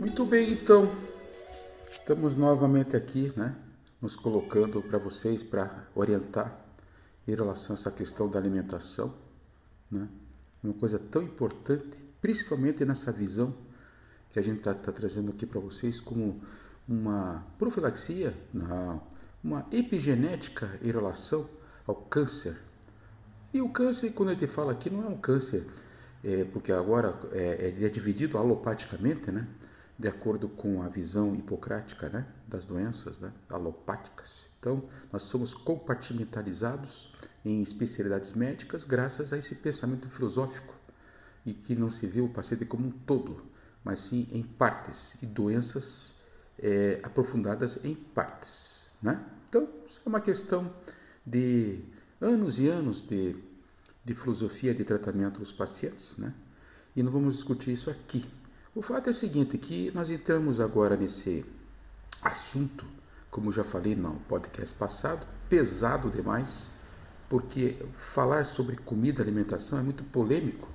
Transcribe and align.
Muito 0.00 0.24
bem, 0.24 0.54
então. 0.54 0.90
Estamos 1.90 2.34
novamente 2.34 2.96
aqui, 2.96 3.30
né? 3.36 3.54
Nos 4.00 4.16
colocando 4.16 4.80
para 4.80 4.96
vocês 4.96 5.44
para 5.44 5.86
orientar 5.94 6.58
em 7.28 7.34
relação 7.34 7.74
a 7.74 7.78
essa 7.78 7.90
questão 7.90 8.26
da 8.26 8.38
alimentação, 8.38 9.14
né? 9.90 10.08
Uma 10.64 10.72
coisa 10.72 10.98
tão 10.98 11.22
importante, 11.22 11.98
principalmente 12.18 12.82
nessa 12.82 13.12
visão 13.12 13.54
que 14.30 14.38
a 14.38 14.42
gente 14.42 14.60
está 14.60 14.72
tá 14.72 14.90
trazendo 14.90 15.32
aqui 15.32 15.44
para 15.44 15.60
vocês 15.60 16.00
como 16.00 16.40
uma 16.88 17.44
profilaxia, 17.58 18.34
não, 18.54 19.02
uma 19.44 19.66
epigenética 19.70 20.78
em 20.80 20.90
relação 20.90 21.46
ao 21.86 21.94
câncer. 21.94 22.56
E 23.52 23.60
o 23.60 23.68
câncer, 23.68 24.14
quando 24.14 24.30
a 24.30 24.32
gente 24.32 24.46
fala 24.46 24.72
aqui, 24.72 24.88
não 24.88 25.04
é 25.04 25.08
um 25.08 25.18
câncer, 25.18 25.66
é, 26.24 26.44
porque 26.44 26.72
agora 26.72 27.20
é, 27.32 27.74
é 27.84 27.88
dividido 27.90 28.38
alopaticamente, 28.38 29.30
né? 29.30 29.46
De 30.00 30.08
acordo 30.08 30.48
com 30.48 30.82
a 30.82 30.88
visão 30.88 31.34
hipocrática 31.34 32.08
né, 32.08 32.26
das 32.48 32.64
doenças 32.64 33.18
né, 33.18 33.30
alopáticas. 33.50 34.48
Então, 34.58 34.88
nós 35.12 35.24
somos 35.24 35.52
compartimentalizados 35.52 37.14
em 37.44 37.60
especialidades 37.60 38.32
médicas 38.32 38.86
graças 38.86 39.30
a 39.30 39.36
esse 39.36 39.56
pensamento 39.56 40.08
filosófico 40.08 40.74
e 41.44 41.52
que 41.52 41.74
não 41.74 41.90
se 41.90 42.06
vê 42.06 42.22
o 42.22 42.30
paciente 42.30 42.64
como 42.64 42.86
um 42.86 42.90
todo, 42.90 43.44
mas 43.84 44.00
sim 44.00 44.26
em 44.32 44.42
partes 44.42 45.16
e 45.22 45.26
doenças 45.26 46.14
é, 46.58 47.00
aprofundadas 47.02 47.84
em 47.84 47.94
partes. 47.94 48.88
Né? 49.02 49.22
Então, 49.50 49.68
é 50.04 50.08
uma 50.08 50.22
questão 50.22 50.74
de 51.26 51.84
anos 52.18 52.58
e 52.58 52.68
anos 52.68 53.02
de, 53.02 53.36
de 54.02 54.14
filosofia 54.14 54.74
de 54.74 54.82
tratamento 54.82 55.40
dos 55.40 55.52
pacientes, 55.52 56.16
né? 56.16 56.32
e 56.96 57.02
não 57.02 57.12
vamos 57.12 57.34
discutir 57.34 57.72
isso 57.72 57.90
aqui. 57.90 58.39
O 58.72 58.82
fato 58.82 59.08
é 59.08 59.10
o 59.10 59.14
seguinte, 59.14 59.58
que 59.58 59.90
nós 59.92 60.10
entramos 60.10 60.60
agora 60.60 60.96
nesse 60.96 61.44
assunto, 62.22 62.86
como 63.28 63.50
já 63.50 63.64
falei 63.64 63.96
no 63.96 64.14
podcast 64.28 64.72
passado, 64.76 65.26
pesado 65.48 66.08
demais, 66.08 66.70
porque 67.28 67.76
falar 68.14 68.44
sobre 68.44 68.76
comida 68.76 69.20
alimentação 69.22 69.76
é 69.80 69.82
muito 69.82 70.04
polêmico 70.04 70.68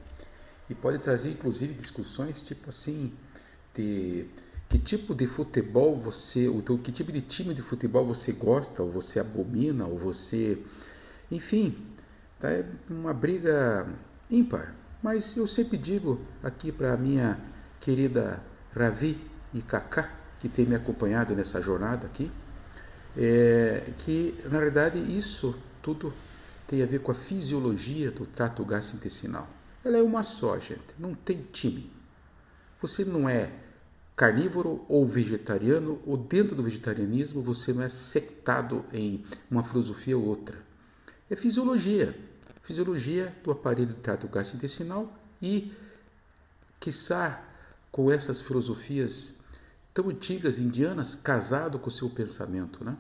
e 0.70 0.76
pode 0.76 1.00
trazer 1.00 1.32
inclusive 1.32 1.74
discussões 1.74 2.42
tipo 2.42 2.70
assim 2.70 3.14
de 3.74 4.28
que 4.68 4.78
tipo 4.78 5.16
de 5.16 5.26
futebol 5.26 5.98
você, 5.98 6.50
ou 6.50 6.62
que 6.78 6.92
tipo 6.92 7.14
de 7.14 7.22
time 7.22 7.54
de 7.54 7.62
futebol 7.62 8.06
você 8.06 8.34
gosta, 8.34 8.84
ou 8.84 8.92
você 8.92 9.22
abomina, 9.22 9.88
ou 9.88 9.98
você, 9.98 10.62
enfim, 11.32 11.78
tá? 12.42 12.50
é 12.50 12.66
uma 12.90 13.14
briga 13.14 13.88
ímpar. 14.30 14.76
Mas 15.02 15.38
eu 15.38 15.48
sempre 15.48 15.78
digo 15.78 16.20
aqui 16.44 16.74
para 16.74 16.98
minha 16.98 17.55
querida 17.80 18.42
Ravi 18.76 19.20
e 19.54 19.62
Kaká, 19.62 20.12
que 20.40 20.50
tem 20.50 20.66
me 20.66 20.76
acompanhado 20.76 21.36
nessa 21.36 21.62
jornada 21.62 22.08
aqui, 22.08 22.32
é, 23.18 23.92
que 24.00 24.36
na 24.46 24.60
verdade 24.60 25.00
isso 25.00 25.58
tudo 25.82 26.14
tem 26.68 26.82
a 26.82 26.86
ver 26.86 27.00
com 27.00 27.12
a 27.12 27.16
fisiologia 27.16 28.12
do 28.12 28.26
trato 28.26 28.66
gastrointestinal. 28.66 29.48
Ela 29.84 29.98
é 29.98 30.04
uma 30.04 30.24
só, 30.24 30.60
gente, 30.60 30.96
não 30.98 31.14
tem 31.14 31.44
time. 31.52 31.92
Você 32.82 33.06
não 33.06 33.30
é 33.30 33.52
carnívoro 34.16 34.86
ou 34.88 35.06
vegetariano, 35.06 36.02
ou 36.06 36.18
dentro 36.18 36.56
do 36.56 36.64
vegetarianismo 36.64 37.42
você 37.42 37.74
não 37.74 37.84
é 37.84 37.90
sectado 37.90 38.86
em 38.94 39.24
uma 39.52 39.64
filosofia 39.64 40.18
ou 40.18 40.26
outra. 40.26 40.58
É 41.30 41.36
fisiologia, 41.36 42.16
fisiologia 42.64 43.36
do 43.44 43.52
aparelho 43.52 43.90
do 43.90 43.96
trato 43.96 44.28
gastrointestinal 44.28 45.14
e, 45.42 45.72
quiçá, 46.80 47.44
com 47.96 48.12
essas 48.12 48.42
filosofias 48.42 49.34
tão 49.94 50.10
antigas 50.10 50.60
indianas 50.60 51.16
casado 51.16 51.80
com 51.80 51.88
o 51.88 51.92
seu 51.92 52.10
pensamento, 52.10 52.84
né? 52.84 52.98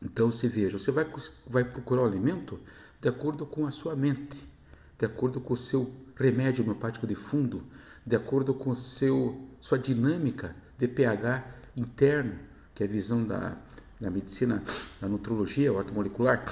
Então 0.00 0.30
você 0.30 0.48
veja, 0.48 0.78
você 0.78 0.92
vai, 0.92 1.12
vai 1.44 1.64
procurar 1.64 2.02
o 2.02 2.04
alimento 2.04 2.60
de 3.00 3.08
acordo 3.08 3.44
com 3.44 3.66
a 3.66 3.72
sua 3.72 3.96
mente, 3.96 4.48
de 4.96 5.04
acordo 5.04 5.40
com 5.40 5.54
o 5.54 5.56
seu 5.56 5.92
remédio 6.14 6.62
homeopático 6.62 7.04
de 7.04 7.16
fundo, 7.16 7.64
de 8.06 8.14
acordo 8.14 8.54
com 8.54 8.70
o 8.70 8.76
seu 8.76 9.44
sua 9.58 9.76
dinâmica 9.76 10.54
de 10.78 10.86
pH 10.86 11.44
interno, 11.76 12.38
que 12.76 12.84
é 12.84 12.86
a 12.86 12.88
visão 12.88 13.26
da, 13.26 13.56
da 14.00 14.08
medicina, 14.08 14.62
da 15.00 15.08
nutrologia, 15.08 15.72
ortomolecular. 15.72 16.44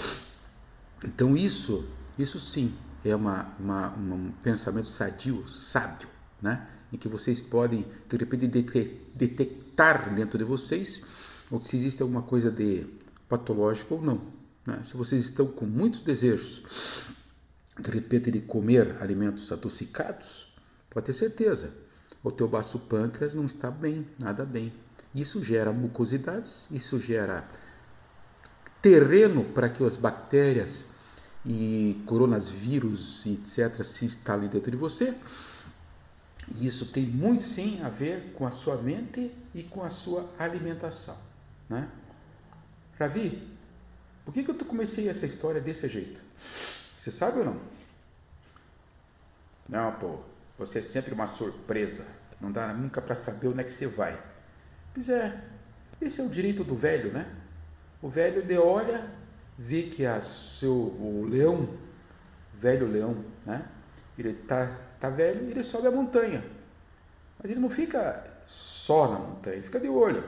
Então 1.05 1.37
isso, 1.37 1.89
isso 2.19 2.41
sim 2.41 2.75
é 3.05 3.15
uma, 3.15 3.55
uma, 3.61 3.91
um 3.91 4.33
pensamento 4.43 4.89
sadio, 4.89 5.47
sábio, 5.47 6.09
né? 6.43 6.74
Em 6.95 6.97
que 6.97 7.09
vocês 7.09 7.41
podem, 7.41 7.85
de 8.09 8.17
repente, 8.17 8.47
detectar 9.15 10.15
dentro 10.15 10.39
de 10.39 10.45
vocês 10.45 11.03
ou 11.51 11.63
se 11.63 11.77
existe 11.77 12.01
alguma 12.01 12.23
coisa 12.23 12.53
de 12.53 12.87
patológico 13.29 13.97
ou 13.97 14.03
não. 14.03 14.21
Né? 14.65 14.81
Se 14.85 14.97
vocês 14.97 15.25
estão 15.25 15.49
com 15.49 15.67
muitos 15.67 16.05
desejos, 16.05 16.63
de 17.79 17.91
repente, 17.91 18.31
de 18.31 18.41
comer 18.41 18.97
alimentos 19.03 19.51
adocicados, 19.51 20.55
pode 20.89 21.07
ter 21.07 21.13
certeza, 21.13 21.75
o 22.23 22.31
teu 22.31 22.47
baço 22.47 22.79
pâncreas 22.79 23.35
não 23.35 23.47
está 23.47 23.73
bem, 23.73 24.07
nada 24.17 24.45
bem. 24.45 24.73
Isso 25.13 25.43
gera 25.43 25.73
mucosidades, 25.73 26.69
isso 26.71 27.01
gera 27.01 27.49
terreno 28.81 29.45
para 29.47 29.69
que 29.69 29.85
as 29.85 29.97
bactérias 29.97 30.87
e 31.45 32.01
coronavírus, 32.07 33.27
etc., 33.27 33.83
se 33.83 34.05
instalem 34.05 34.49
dentro 34.49 34.71
de 34.71 34.77
você 34.77 35.15
e 36.49 36.67
isso 36.67 36.87
tem 36.87 37.07
muito 37.07 37.43
sim 37.43 37.83
a 37.83 37.89
ver 37.89 38.33
com 38.35 38.47
a 38.47 38.51
sua 38.51 38.77
mente 38.77 39.33
e 39.55 39.63
com 39.63 39.83
a 39.83 39.91
sua 39.91 40.29
alimentação. 40.39 41.17
Né? 41.69 41.89
Ravi, 42.99 43.49
por 44.25 44.33
que, 44.33 44.43
que 44.43 44.51
eu 44.51 44.55
comecei 44.67 45.09
essa 45.09 45.27
história 45.27 45.61
desse 45.61 45.89
jeito? 45.89 46.21
Você 46.97 47.11
sabe 47.11 47.39
ou 47.39 47.45
não? 47.45 47.61
Não, 49.69 49.93
pô, 49.93 50.19
você 50.59 50.79
é 50.79 50.83
sempre 50.83 51.15
uma 51.15 51.27
surpresa. 51.27 52.07
Não 52.41 52.53
dá 52.53 52.73
nunca 52.73 53.01
para 53.01 53.15
saber 53.15 53.49
onde 53.49 53.61
é 53.61 53.65
que 53.65 53.73
você 53.73 53.87
vai. 53.87 54.21
Pois 54.93 55.09
é, 55.09 55.43
esse 56.01 56.21
é 56.21 56.25
o 56.25 56.29
direito 56.29 56.63
do 56.63 56.77
velho, 56.77 57.13
né? 57.13 57.27
O 58.03 58.09
velho 58.09 58.41
ele 58.41 58.57
olha, 58.57 59.11
vê 59.59 59.85
que 59.85 60.05
a 60.05 60.21
seu, 60.21 60.73
o 60.73 61.27
leão, 61.29 61.69
velho 62.55 62.87
leão, 62.87 63.25
né? 63.47 63.67
Ele 64.19 64.31
está 64.31 64.67
tá 65.01 65.11
velho, 65.11 65.51
ele 65.51 65.63
sobe 65.63 65.89
a 65.89 65.91
montanha. 65.91 66.45
Mas 67.39 67.51
ele 67.51 67.61
não 67.61 67.71
fica 67.71 68.25
só 68.47 69.11
na 69.11 69.19
montanha, 69.19 69.57
ele 69.57 69.65
fica 69.65 69.81
de 69.81 69.89
olho. 69.89 70.25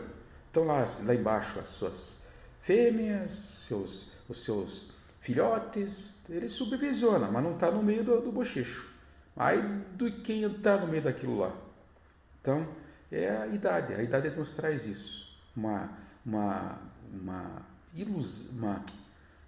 Então 0.50 0.64
lá, 0.64 0.84
lá 1.04 1.14
embaixo 1.14 1.58
as 1.58 1.68
suas 1.68 2.16
fêmeas, 2.60 3.30
seus, 3.30 4.10
os 4.28 4.44
seus 4.44 4.90
filhotes, 5.20 6.16
ele 6.28 6.48
supervisiona, 6.48 7.30
mas 7.30 7.44
não 7.44 7.54
está 7.54 7.70
no 7.70 7.82
meio 7.82 8.02
do, 8.02 8.20
do 8.20 8.32
bochecho. 8.32 8.90
Aí 9.36 9.60
do 9.94 10.10
quem 10.22 10.42
está 10.42 10.76
no 10.76 10.88
meio 10.88 11.02
daquilo 11.02 11.38
lá. 11.38 11.52
Então, 12.40 12.66
é 13.12 13.30
a 13.30 13.46
idade, 13.46 13.94
a 13.94 14.02
idade 14.02 14.30
nos 14.30 14.50
traz 14.50 14.84
isso. 14.84 15.26
Uma, 15.54 15.90
uma, 16.24 16.78
uma, 17.12 17.62
ilus, 17.94 18.48
uma, 18.50 18.82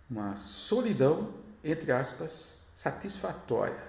uma 0.08 0.36
solidão, 0.36 1.32
entre 1.64 1.90
aspas, 1.90 2.54
satisfatória 2.74 3.87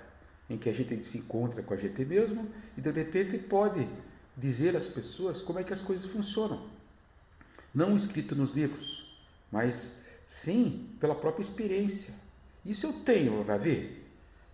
em 0.50 0.58
que 0.58 0.70
a 0.70 0.74
gente 0.74 1.04
se 1.06 1.20
encontra 1.20 1.62
com 1.62 1.74
a 1.74 1.78
gente 1.78 2.04
mesmo 2.04 2.50
e 2.78 2.82
de 2.82 2.92
repente 2.92 3.38
pode 3.38 3.88
dizer 4.36 4.76
às 4.76 4.88
pessoas 4.88 5.42
como 5.42 5.60
é 5.60 5.64
que 5.64 5.74
as 5.74 5.82
coisas 5.82 6.06
funcionam. 6.06 6.68
Não 7.74 7.96
escrito 7.96 8.36
nos 8.36 8.52
livros, 8.52 9.20
mas 9.52 9.94
sim 10.26 10.96
pela 11.00 11.14
própria 11.14 11.44
experiência. 11.44 12.14
Isso 12.66 12.88
eu 12.88 12.94
tenho, 12.94 13.44
Ravi. 13.44 14.00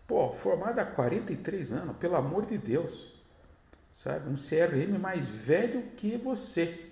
Pô, 0.07 0.31
formado 0.31 0.79
há 0.79 0.85
43 0.85 1.71
anos, 1.71 1.97
pelo 1.97 2.15
amor 2.15 2.45
de 2.45 2.57
Deus. 2.57 3.13
Sabe? 3.93 4.29
Um 4.29 4.35
CRM 4.35 4.99
mais 4.99 5.27
velho 5.27 5.83
que 5.95 6.17
você. 6.17 6.91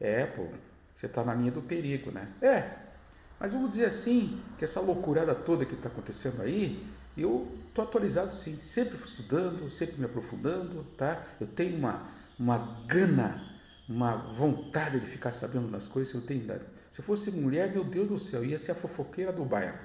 É, 0.00 0.24
pô, 0.24 0.48
você 0.94 1.06
está 1.06 1.22
na 1.22 1.34
linha 1.34 1.52
do 1.52 1.62
perigo, 1.62 2.10
né? 2.10 2.32
É, 2.40 2.70
mas 3.38 3.52
vamos 3.52 3.70
dizer 3.70 3.84
assim, 3.84 4.40
que 4.56 4.64
essa 4.64 4.80
loucurada 4.80 5.34
toda 5.34 5.66
que 5.66 5.74
está 5.74 5.88
acontecendo 5.88 6.40
aí, 6.40 6.82
eu 7.22 7.48
estou 7.68 7.84
atualizado 7.84 8.34
sim, 8.34 8.58
sempre 8.60 8.96
estudando, 8.96 9.68
sempre 9.70 9.96
me 9.98 10.04
aprofundando, 10.04 10.84
tá? 10.96 11.22
Eu 11.40 11.46
tenho 11.46 11.76
uma, 11.76 12.08
uma 12.38 12.58
gana, 12.86 13.42
uma 13.88 14.16
vontade 14.16 15.00
de 15.00 15.06
ficar 15.06 15.32
sabendo 15.32 15.68
das 15.68 15.88
coisas, 15.88 16.14
eu 16.14 16.22
tenho. 16.22 16.44
Se 16.90 17.00
eu 17.00 17.04
fosse 17.04 17.30
mulher, 17.30 17.72
meu 17.72 17.84
Deus 17.84 18.08
do 18.08 18.18
céu, 18.18 18.44
ia 18.44 18.58
ser 18.58 18.72
a 18.72 18.74
fofoqueira 18.74 19.32
do 19.32 19.44
bairro. 19.44 19.78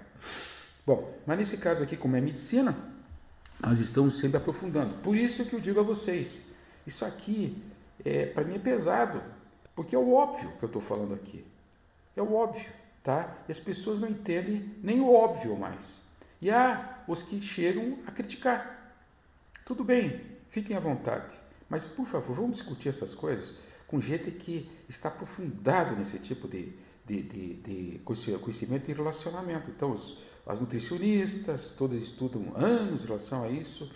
Bom, 0.85 1.13
mas 1.25 1.37
nesse 1.37 1.57
caso 1.57 1.83
aqui, 1.83 1.95
como 1.95 2.15
é 2.15 2.21
medicina, 2.21 2.75
nós 3.59 3.79
estamos 3.79 4.17
sempre 4.17 4.37
aprofundando. 4.37 4.95
Por 4.99 5.15
isso 5.15 5.45
que 5.45 5.53
eu 5.53 5.59
digo 5.59 5.79
a 5.79 5.83
vocês, 5.83 6.43
isso 6.85 7.05
aqui, 7.05 7.61
é, 8.03 8.25
para 8.25 8.43
mim 8.43 8.55
é 8.55 8.59
pesado, 8.59 9.21
porque 9.75 9.95
é 9.95 9.99
o 9.99 10.13
óbvio 10.13 10.51
que 10.57 10.63
eu 10.63 10.67
estou 10.67 10.81
falando 10.81 11.13
aqui. 11.13 11.45
É 12.15 12.21
o 12.21 12.33
óbvio, 12.33 12.67
tá? 13.03 13.37
E 13.47 13.51
as 13.51 13.59
pessoas 13.59 13.99
não 13.99 14.09
entendem 14.09 14.73
nem 14.81 14.99
o 14.99 15.13
óbvio 15.13 15.55
mais. 15.55 15.99
E 16.41 16.49
há 16.49 17.00
os 17.11 17.21
que 17.21 17.41
chegam 17.41 17.99
a 18.07 18.11
criticar. 18.11 18.95
Tudo 19.65 19.83
bem, 19.83 20.21
fiquem 20.49 20.75
à 20.75 20.79
vontade. 20.79 21.35
Mas, 21.69 21.85
por 21.85 22.05
favor, 22.05 22.35
vamos 22.35 22.57
discutir 22.57 22.89
essas 22.89 23.13
coisas 23.13 23.53
com 23.87 23.99
gente 23.99 24.31
que 24.31 24.69
está 24.87 25.09
aprofundado 25.09 25.95
nesse 25.95 26.19
tipo 26.19 26.47
de, 26.47 26.73
de, 27.05 27.21
de, 27.21 27.53
de 27.55 28.01
conhecimento 28.03 28.89
e 28.89 28.93
relacionamento. 28.93 29.69
Então, 29.69 29.91
os, 29.91 30.17
as 30.45 30.59
nutricionistas, 30.59 31.71
todas 31.71 32.01
estudam 32.01 32.53
anos 32.55 33.03
em 33.03 33.07
relação 33.07 33.43
a 33.43 33.49
isso, 33.49 33.91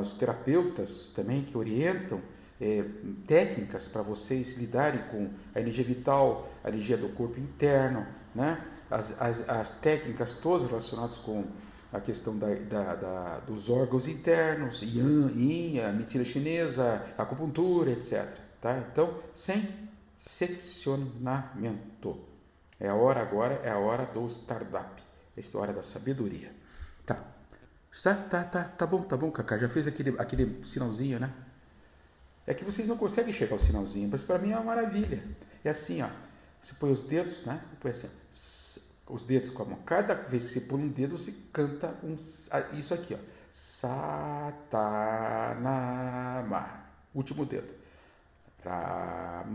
os 0.00 0.12
terapeutas 0.14 1.12
também 1.14 1.42
que 1.42 1.56
orientam 1.56 2.22
é, 2.60 2.84
técnicas 3.26 3.86
para 3.86 4.02
vocês 4.02 4.56
lidarem 4.56 5.02
com 5.10 5.30
a 5.54 5.60
energia 5.60 5.84
vital, 5.84 6.50
a 6.64 6.68
energia 6.68 6.96
do 6.96 7.08
corpo 7.10 7.38
interno, 7.38 8.06
né? 8.34 8.64
as, 8.90 9.20
as, 9.20 9.48
as 9.48 9.70
técnicas 9.72 10.34
todas 10.34 10.66
relacionadas 10.66 11.18
com 11.18 11.44
a 11.92 12.00
questão 12.00 12.36
da, 12.36 12.54
da, 12.54 12.94
da, 12.94 13.38
dos 13.40 13.70
órgãos 13.70 14.06
internos, 14.06 14.82
yin, 14.82 15.28
yin, 15.28 15.80
a 15.80 15.92
medicina 15.92 16.24
chinesa, 16.24 17.02
a 17.16 17.22
acupuntura, 17.22 17.90
etc. 17.90 18.28
Tá? 18.60 18.78
Então, 18.78 19.22
sem 19.34 19.66
seccionamento. 20.18 22.18
É 22.78 22.88
a 22.88 22.94
hora 22.94 23.22
agora, 23.22 23.54
é 23.64 23.70
a 23.70 23.78
hora 23.78 24.06
do 24.06 24.26
startup. 24.28 25.02
É 25.36 25.40
a 25.40 25.58
hora 25.58 25.72
da 25.72 25.82
sabedoria. 25.82 26.52
Tá. 27.06 27.24
Tá, 28.02 28.14
tá, 28.14 28.44
tá, 28.44 28.64
tá 28.64 28.86
bom, 28.86 29.02
tá 29.02 29.16
bom, 29.16 29.30
Cacá. 29.30 29.56
Já 29.56 29.68
fez 29.68 29.88
aquele, 29.88 30.10
aquele 30.18 30.62
sinalzinho, 30.64 31.18
né? 31.18 31.32
É 32.46 32.54
que 32.54 32.64
vocês 32.64 32.88
não 32.88 32.96
conseguem 32.96 33.32
chegar 33.32 33.54
ao 33.54 33.58
sinalzinho, 33.58 34.08
mas 34.10 34.22
para 34.22 34.38
mim 34.38 34.52
é 34.52 34.56
uma 34.56 34.64
maravilha. 34.64 35.22
É 35.64 35.70
assim, 35.70 36.02
ó. 36.02 36.08
Você 36.60 36.74
põe 36.74 36.90
os 36.90 37.02
dedos, 37.02 37.44
né? 37.44 37.60
Põe 37.80 37.92
assim, 37.92 38.08
os 39.08 39.22
dedos 39.22 39.50
com 39.50 39.62
a 39.62 39.66
mão. 39.66 39.78
Cada 39.84 40.14
vez 40.14 40.44
que 40.44 40.50
você 40.50 40.60
põe 40.60 40.82
um 40.82 40.88
dedo, 40.88 41.16
você 41.16 41.32
canta 41.52 41.94
um, 42.02 42.14
isso 42.76 42.94
aqui, 42.94 43.14
ó. 43.14 43.18
Satanama. 43.50 44.08
Último 47.14 47.46
dedo. 47.46 47.72
Ramadasa. 48.64 49.48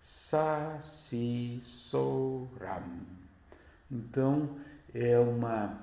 Sasisoram. 0.00 1.60
Então, 3.90 4.48
é 4.94 5.18
uma 5.18 5.78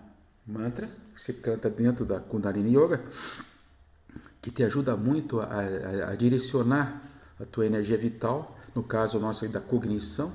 mantra 0.46 0.90
que 1.14 1.22
você 1.22 1.34
canta 1.34 1.70
dentro 1.70 2.04
da 2.06 2.20
Kundalini 2.20 2.76
Yoga 2.76 3.04
que 4.42 4.52
te 4.52 4.64
ajuda 4.64 4.96
muito 4.96 5.42
a, 5.42 5.46
a, 5.46 6.12
a 6.12 6.16
direcionar 6.16 7.02
a 7.40 7.46
tua 7.46 7.66
energia 7.66 7.98
vital, 7.98 8.58
no 8.74 8.82
caso 8.82 9.20
nosso 9.20 9.48
da 9.50 9.60
cognição, 9.60 10.32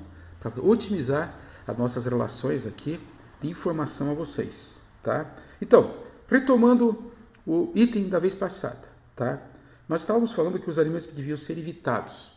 para 0.49 0.61
otimizar 0.61 1.39
as 1.65 1.77
nossas 1.77 2.05
relações 2.05 2.65
aqui 2.65 2.99
de 3.41 3.49
informação 3.49 4.11
a 4.11 4.13
vocês, 4.13 4.81
tá? 5.01 5.33
Então, 5.61 5.95
retomando 6.27 7.11
o 7.45 7.71
item 7.75 8.09
da 8.09 8.19
vez 8.19 8.35
passada, 8.35 8.87
tá? 9.15 9.41
Nós 9.87 10.01
estávamos 10.01 10.31
falando 10.31 10.59
que 10.59 10.69
os 10.69 10.79
alimentos 10.79 11.05
que 11.05 11.13
deviam 11.13 11.37
ser 11.37 11.57
evitados, 11.57 12.31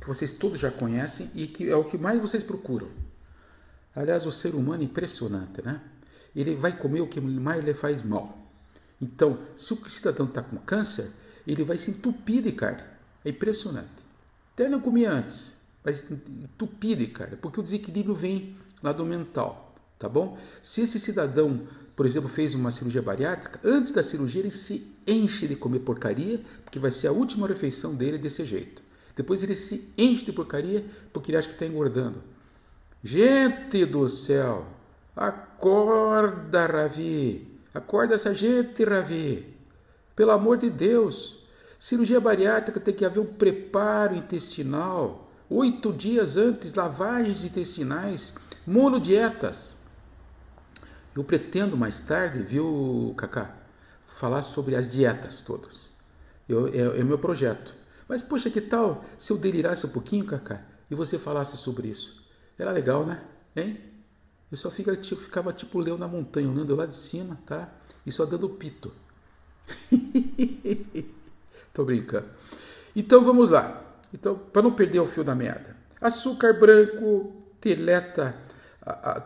que 0.00 0.06
vocês 0.06 0.32
todos 0.32 0.58
já 0.58 0.70
conhecem 0.70 1.30
e 1.34 1.46
que 1.46 1.68
é 1.68 1.76
o 1.76 1.84
que 1.84 1.98
mais 1.98 2.20
vocês 2.20 2.42
procuram. 2.42 2.88
Aliás, 3.94 4.24
o 4.26 4.32
ser 4.32 4.54
humano 4.54 4.82
é 4.82 4.86
impressionante, 4.86 5.62
né? 5.62 5.80
Ele 6.34 6.56
vai 6.56 6.76
comer 6.76 7.00
o 7.02 7.06
que 7.06 7.20
mais 7.20 7.62
lhe 7.64 7.74
faz 7.74 8.02
mal. 8.02 8.38
Então, 9.00 9.38
se 9.56 9.72
o 9.74 9.90
cidadão 9.90 10.26
está 10.26 10.42
com 10.42 10.56
câncer, 10.58 11.10
ele 11.46 11.64
vai 11.64 11.76
se 11.76 11.90
entupir 11.90 12.42
de 12.42 12.52
carne. 12.52 12.82
É 13.24 13.30
impressionante. 13.30 13.90
Até 14.54 14.68
não 14.68 14.80
comia 14.80 15.10
antes, 15.10 15.54
mas 15.84 16.10
entupir 16.10 16.96
de 16.96 17.06
carne, 17.08 17.36
porque 17.36 17.60
o 17.60 17.62
desequilíbrio 17.62 18.14
vem 18.14 18.56
lá 18.82 18.92
do 18.92 19.04
mental, 19.04 19.74
tá 19.98 20.08
bom? 20.08 20.38
Se 20.62 20.82
esse 20.82 20.98
cidadão, 21.00 21.62
por 21.96 22.06
exemplo, 22.06 22.28
fez 22.28 22.54
uma 22.54 22.70
cirurgia 22.70 23.02
bariátrica, 23.02 23.60
antes 23.64 23.92
da 23.92 24.02
cirurgia 24.02 24.40
ele 24.40 24.50
se 24.50 24.92
enche 25.06 25.46
de 25.46 25.56
comer 25.56 25.80
porcaria, 25.80 26.40
porque 26.64 26.78
vai 26.78 26.90
ser 26.90 27.08
a 27.08 27.12
última 27.12 27.46
refeição 27.46 27.94
dele 27.94 28.18
desse 28.18 28.44
jeito. 28.44 28.82
Depois 29.14 29.42
ele 29.42 29.54
se 29.54 29.92
enche 29.98 30.24
de 30.24 30.32
porcaria 30.32 30.84
porque 31.12 31.30
ele 31.30 31.38
acha 31.38 31.48
que 31.48 31.54
está 31.54 31.66
engordando. 31.66 32.22
Gente 33.04 33.84
do 33.84 34.08
céu, 34.08 34.66
acorda, 35.14 36.66
Ravi, 36.66 37.46
acorda 37.74 38.14
essa 38.14 38.32
gente, 38.32 38.84
Ravi. 38.84 39.52
Pelo 40.14 40.30
amor 40.30 40.58
de 40.58 40.70
Deus, 40.70 41.44
cirurgia 41.78 42.20
bariátrica 42.20 42.78
tem 42.78 42.94
que 42.94 43.04
haver 43.04 43.20
um 43.20 43.26
preparo 43.26 44.14
intestinal. 44.14 45.21
Oito 45.54 45.92
dias 45.92 46.38
antes, 46.38 46.72
lavagens 46.72 47.44
intestinais, 47.44 48.32
monodietas. 48.66 49.76
Eu 51.14 51.22
pretendo 51.22 51.76
mais 51.76 52.00
tarde, 52.00 52.42
viu, 52.42 53.12
Cacá, 53.18 53.54
falar 54.16 54.40
sobre 54.40 54.74
as 54.74 54.90
dietas 54.90 55.42
todas. 55.42 55.90
Eu, 56.48 56.68
é, 56.68 57.00
é 57.00 57.04
meu 57.04 57.18
projeto. 57.18 57.74
Mas, 58.08 58.22
poxa, 58.22 58.48
que 58.48 58.62
tal 58.62 59.04
se 59.18 59.30
eu 59.30 59.36
delirasse 59.36 59.84
um 59.84 59.90
pouquinho, 59.90 60.24
Cacá, 60.24 60.62
e 60.90 60.94
você 60.94 61.18
falasse 61.18 61.58
sobre 61.58 61.88
isso? 61.88 62.24
Era 62.58 62.72
legal, 62.72 63.04
né? 63.04 63.22
Hein? 63.54 63.78
Eu 64.50 64.56
só 64.56 64.70
fica, 64.70 64.96
tipo, 64.96 65.20
ficava 65.20 65.52
tipo 65.52 65.78
leão 65.80 65.98
na 65.98 66.08
montanha, 66.08 66.48
olhando 66.48 66.74
lá 66.74 66.86
de 66.86 66.96
cima, 66.96 67.38
tá? 67.44 67.70
E 68.06 68.10
só 68.10 68.24
dando 68.24 68.48
pito. 68.48 68.90
Tô 71.74 71.84
brincando. 71.84 72.30
Então 72.96 73.22
vamos 73.22 73.50
lá. 73.50 73.91
Então, 74.12 74.38
para 74.38 74.62
não 74.62 74.72
perder 74.72 75.00
o 75.00 75.06
fio 75.06 75.24
da 75.24 75.34
meada. 75.34 75.76
Açúcar 76.00 76.58
branco 76.58 77.32
deleta 77.60 78.36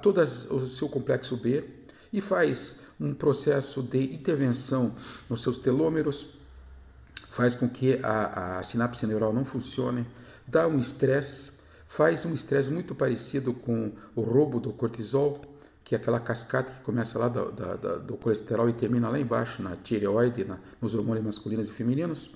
todo 0.02 0.20
o 0.20 0.66
seu 0.66 0.88
complexo 0.88 1.36
B 1.36 1.64
e 2.12 2.20
faz 2.20 2.76
um 3.00 3.14
processo 3.14 3.82
de 3.82 4.14
intervenção 4.14 4.94
nos 5.28 5.42
seus 5.42 5.58
telômeros, 5.58 6.28
faz 7.30 7.54
com 7.54 7.68
que 7.68 7.98
a, 8.02 8.58
a 8.58 8.62
sinapse 8.62 9.06
neural 9.06 9.32
não 9.32 9.44
funcione, 9.44 10.06
dá 10.46 10.66
um 10.66 10.78
estresse, 10.78 11.52
faz 11.86 12.24
um 12.24 12.32
estresse 12.32 12.70
muito 12.70 12.94
parecido 12.94 13.52
com 13.52 13.92
o 14.14 14.22
roubo 14.22 14.60
do 14.60 14.72
cortisol, 14.72 15.40
que 15.84 15.94
é 15.94 15.98
aquela 15.98 16.18
cascata 16.18 16.72
que 16.72 16.80
começa 16.80 17.18
lá 17.18 17.28
do, 17.28 17.52
do, 17.52 18.00
do 18.00 18.16
colesterol 18.16 18.68
e 18.68 18.72
termina 18.72 19.08
lá 19.08 19.18
embaixo, 19.18 19.62
na 19.62 19.76
tireoide, 19.76 20.44
na, 20.44 20.58
nos 20.80 20.94
hormônios 20.94 21.24
masculinos 21.24 21.68
e 21.68 21.70
femininos. 21.70 22.30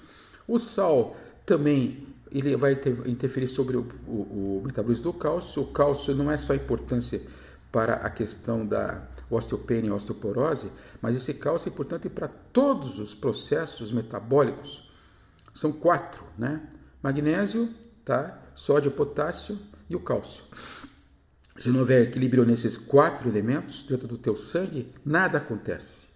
O 0.46 0.58
sal 0.58 1.16
também 1.44 2.09
ele 2.30 2.56
vai 2.56 2.76
ter, 2.76 3.06
interferir 3.06 3.48
sobre 3.48 3.76
o, 3.76 3.86
o, 4.06 4.58
o, 4.58 4.62
metabolismo 4.64 5.04
do 5.04 5.12
cálcio. 5.12 5.62
O 5.62 5.72
cálcio 5.72 6.14
não 6.14 6.30
é 6.30 6.36
só 6.36 6.54
importância 6.54 7.20
para 7.72 7.94
a 7.94 8.10
questão 8.10 8.66
da 8.66 9.06
osteopenia 9.30 9.90
e 9.90 9.92
osteoporose, 9.92 10.70
mas 11.00 11.14
esse 11.14 11.34
cálcio 11.34 11.68
é 11.68 11.72
importante 11.72 12.08
para 12.08 12.28
todos 12.28 12.98
os 12.98 13.14
processos 13.14 13.92
metabólicos. 13.92 14.90
São 15.54 15.72
quatro, 15.72 16.24
né? 16.36 16.68
Magnésio, 17.02 17.68
tá? 18.04 18.40
sódio, 18.54 18.90
potássio 18.90 19.58
e 19.88 19.96
o 19.96 20.00
cálcio. 20.00 20.44
Se 21.56 21.70
não 21.70 21.80
houver 21.80 22.02
equilíbrio 22.02 22.44
nesses 22.44 22.76
quatro 22.76 23.28
elementos 23.28 23.82
dentro 23.82 24.06
do 24.06 24.18
teu 24.18 24.36
sangue, 24.36 24.92
nada 25.04 25.38
acontece. 25.38 26.08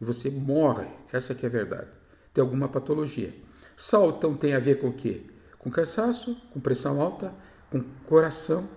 E 0.00 0.04
você 0.04 0.30
morre. 0.30 0.88
Essa 1.12 1.34
que 1.34 1.46
é 1.46 1.48
a 1.48 1.52
verdade. 1.52 1.88
Tem 2.32 2.42
alguma 2.42 2.68
patologia. 2.68 3.34
Sal, 3.76 4.10
então, 4.10 4.36
tem 4.36 4.54
a 4.54 4.58
ver 4.58 4.80
com 4.80 4.88
o 4.88 4.92
quê? 4.92 5.26
Com 5.62 5.70
cansaço, 5.70 6.36
com 6.52 6.60
pressão 6.60 7.00
alta, 7.00 7.32
com 7.70 7.82
coração 8.06 8.68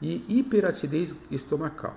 e 0.00 0.38
hiperacidez 0.38 1.14
estomacal. 1.30 1.96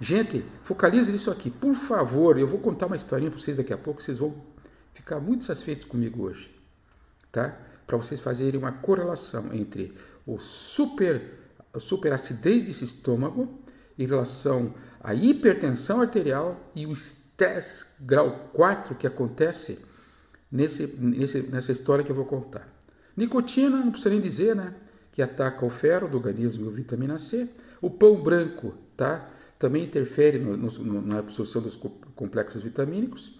Gente, 0.00 0.44
focalize 0.62 1.12
nisso 1.12 1.30
aqui. 1.30 1.50
Por 1.50 1.74
favor, 1.74 2.38
eu 2.38 2.46
vou 2.46 2.58
contar 2.58 2.86
uma 2.86 2.96
historinha 2.96 3.30
para 3.30 3.38
vocês 3.38 3.56
daqui 3.56 3.72
a 3.72 3.78
pouco, 3.78 4.02
vocês 4.02 4.18
vão 4.18 4.34
ficar 4.94 5.20
muito 5.20 5.44
satisfeitos 5.44 5.84
comigo 5.84 6.22
hoje. 6.22 6.50
Tá? 7.30 7.58
Para 7.86 7.96
vocês 7.96 8.20
fazerem 8.20 8.58
uma 8.58 8.72
correlação 8.72 9.52
entre 9.52 9.94
o 10.26 10.38
super 10.38 11.40
a 11.74 11.80
superacidez 11.80 12.64
desse 12.64 12.84
estômago 12.84 13.58
em 13.98 14.06
relação 14.06 14.74
à 15.00 15.14
hipertensão 15.14 16.00
arterial 16.00 16.58
e 16.74 16.86
o 16.86 16.92
estresse 16.92 17.86
grau 18.00 18.50
4 18.52 18.94
que 18.94 19.06
acontece 19.06 19.78
nesse, 20.50 20.86
nesse, 20.86 21.42
nessa 21.42 21.72
história 21.72 22.04
que 22.04 22.10
eu 22.10 22.16
vou 22.16 22.26
contar. 22.26 22.71
Nicotina, 23.16 23.78
não 23.78 23.90
precisa 23.90 24.10
nem 24.10 24.20
dizer, 24.20 24.56
né? 24.56 24.74
Que 25.10 25.20
ataca 25.20 25.64
o 25.64 25.70
ferro 25.70 26.08
do 26.08 26.16
organismo 26.16 26.66
e 26.66 26.68
a 26.68 26.72
vitamina 26.72 27.18
C. 27.18 27.48
O 27.80 27.90
pão 27.90 28.22
branco, 28.22 28.74
tá? 28.96 29.28
Também 29.58 29.84
interfere 29.84 30.38
no, 30.38 30.56
no, 30.56 31.02
na 31.02 31.18
absorção 31.18 31.62
dos 31.62 31.76
complexos 32.14 32.62
vitamínicos. 32.62 33.38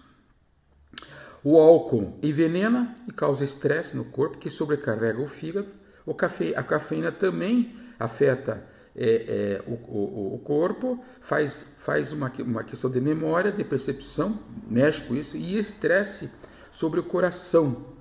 O 1.43 1.57
álcool 1.57 2.17
envenena 2.23 2.95
e 3.07 3.11
causa 3.11 3.43
estresse 3.43 3.97
no 3.97 4.05
corpo, 4.05 4.37
que 4.37 4.49
sobrecarrega 4.49 5.21
o 5.21 5.27
fígado. 5.27 5.67
O 6.05 6.13
cafe, 6.13 6.55
a 6.55 6.63
cafeína 6.63 7.11
também 7.11 7.75
afeta 7.99 8.65
é, 8.95 9.59
é, 9.65 9.69
o, 9.69 9.73
o, 9.73 10.35
o, 10.35 10.39
corpo, 10.39 11.03
faz, 11.19 11.65
faz 11.79 12.11
uma, 12.11 12.31
uma 12.39 12.63
questão 12.63 12.89
de 12.89 13.01
memória, 13.01 13.51
de 13.51 13.63
percepção, 13.63 14.39
mexe 14.69 15.01
com 15.01 15.15
isso, 15.15 15.35
e 15.35 15.57
estresse 15.57 16.29
sobre 16.71 16.99
o 16.99 17.03
coração. 17.03 17.92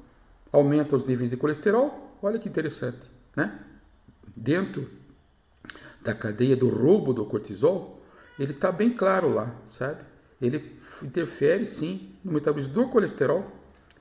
Aumenta 0.52 0.94
os 0.94 1.06
níveis 1.06 1.30
de 1.30 1.36
colesterol, 1.36 2.16
olha 2.22 2.38
que 2.38 2.48
interessante, 2.48 3.10
né? 3.34 3.58
Dentro 4.36 4.88
da 6.02 6.14
cadeia 6.14 6.56
do 6.56 6.68
roubo 6.68 7.14
do 7.14 7.24
cortisol, 7.24 8.02
ele 8.38 8.52
está 8.52 8.70
bem 8.70 8.90
claro 8.94 9.32
lá, 9.32 9.54
sabe? 9.66 10.02
Ele 10.40 10.78
interfere 11.02 11.64
sim 11.64 12.14
no 12.22 12.32
metabolismo 12.32 12.74
do 12.74 12.88
colesterol 12.88 13.50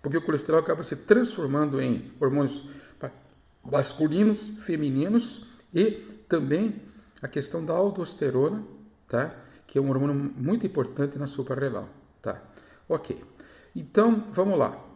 Porque 0.01 0.17
o 0.17 0.21
colesterol 0.21 0.59
acaba 0.59 0.81
se 0.81 0.95
transformando 0.95 1.79
em 1.79 2.11
hormônios 2.19 2.67
masculinos, 3.63 4.47
femininos 4.65 5.45
e 5.73 5.91
também 6.27 6.81
a 7.21 7.27
questão 7.27 7.63
da 7.63 7.73
aldosterona, 7.73 8.65
tá? 9.07 9.35
Que 9.67 9.77
é 9.77 9.81
um 9.81 9.89
hormônio 9.89 10.15
muito 10.15 10.65
importante 10.65 11.19
na 11.19 11.27
suprarrenal, 11.27 11.87
tá? 12.21 12.41
Ok. 12.89 13.23
Então, 13.75 14.25
vamos 14.33 14.57
lá. 14.57 14.90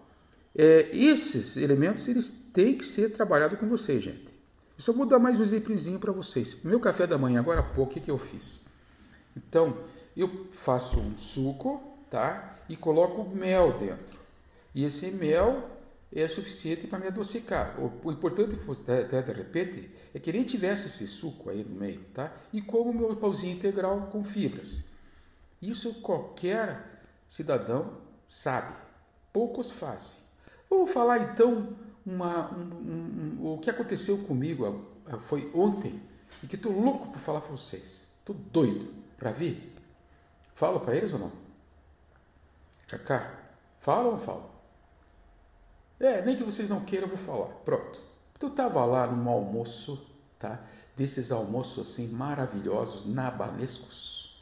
É, 0.58 0.90
esses 0.96 1.58
elementos, 1.58 2.08
eles 2.08 2.30
têm 2.30 2.78
que 2.78 2.86
ser 2.86 3.12
trabalhados 3.12 3.60
com 3.60 3.68
vocês, 3.68 4.02
gente. 4.02 4.34
Eu 4.78 4.82
só 4.82 4.94
vou 4.94 5.06
dar 5.06 5.20
mais 5.20 5.38
um 5.38 5.44
exemplozinho 5.44 6.00
para 6.00 6.14
vocês. 6.14 6.64
Meu 6.64 6.80
café 6.80 7.06
da 7.06 7.18
manhã, 7.18 7.40
agora 7.40 7.60
há 7.60 7.64
pouco, 7.64 7.92
o 7.92 7.94
que, 7.94 8.00
que 8.00 8.12
eu 8.12 8.18
fiz? 8.18 8.60
Então, 9.36 9.78
eu 10.16 10.48
faço 10.54 10.98
um 11.00 11.18
suco, 11.18 11.98
tá? 12.10 12.58
E 12.70 12.76
coloco 12.78 13.30
mel 13.36 13.78
dentro. 13.78 14.18
E 14.74 14.86
esse 14.86 15.12
mel 15.12 15.70
é 16.14 16.26
suficiente 16.28 16.88
para 16.88 17.00
me 17.00 17.08
adocicar. 17.08 17.78
O, 17.80 18.08
o 18.08 18.12
importante, 18.12 18.58
até 18.82 19.22
de 19.22 19.34
repente, 19.34 19.92
é 20.14 20.20
que 20.20 20.32
nem 20.32 20.44
tivesse 20.44 20.88
esse 20.88 21.06
suco 21.06 21.50
aí 21.50 21.64
no 21.64 21.76
meio, 21.76 22.02
tá? 22.14 22.34
E 22.54 22.62
como 22.62 22.94
meu 22.94 23.14
pãozinho 23.18 23.56
integral 23.56 24.08
com 24.12 24.24
fibras. 24.24 24.86
Isso 25.62 25.96
qualquer 25.96 27.04
cidadão 27.28 27.98
sabe. 28.26 28.74
Poucos 29.34 29.70
fazem. 29.70 30.25
Vou 30.70 30.88
falar 30.88 31.32
então 31.32 31.76
uma, 32.06 32.52
um, 32.54 33.40
um, 33.42 33.54
o 33.54 33.58
que 33.58 33.70
aconteceu 33.70 34.18
comigo 34.26 34.86
foi 35.22 35.52
ontem 35.54 36.02
e 36.44 36.48
que 36.48 36.56
estou 36.56 36.72
louco 36.72 37.10
para 37.10 37.20
falar 37.20 37.42
para 37.42 37.52
vocês. 37.52 38.04
Estou 38.20 38.36
doido 38.36 38.94
para 39.18 39.32
vir. 39.32 39.74
Falo 40.56 40.80
para 40.80 40.96
eles 40.96 41.14
ou 41.14 41.20
não? 41.20 41.32
Cacá, 42.88 43.40
fala 43.80 44.06
ou 44.06 44.12
não 44.14 44.20
fala? 44.20 44.50
É, 46.00 46.22
nem 46.22 46.36
que 46.36 46.44
vocês 46.44 46.70
não 46.70 46.82
queiram, 46.82 47.08
eu 47.08 47.16
vou 47.16 47.26
falar. 47.26 47.54
Pronto. 47.64 48.00
Tu 48.40 48.48
estava 48.48 48.84
lá 48.86 49.08
num 49.08 49.30
almoço, 49.30 50.06
tá? 50.38 50.60
Desses 50.96 51.32
almoços 51.32 51.90
assim 51.90 52.08
maravilhosos, 52.08 53.06
nabanescos, 53.06 54.38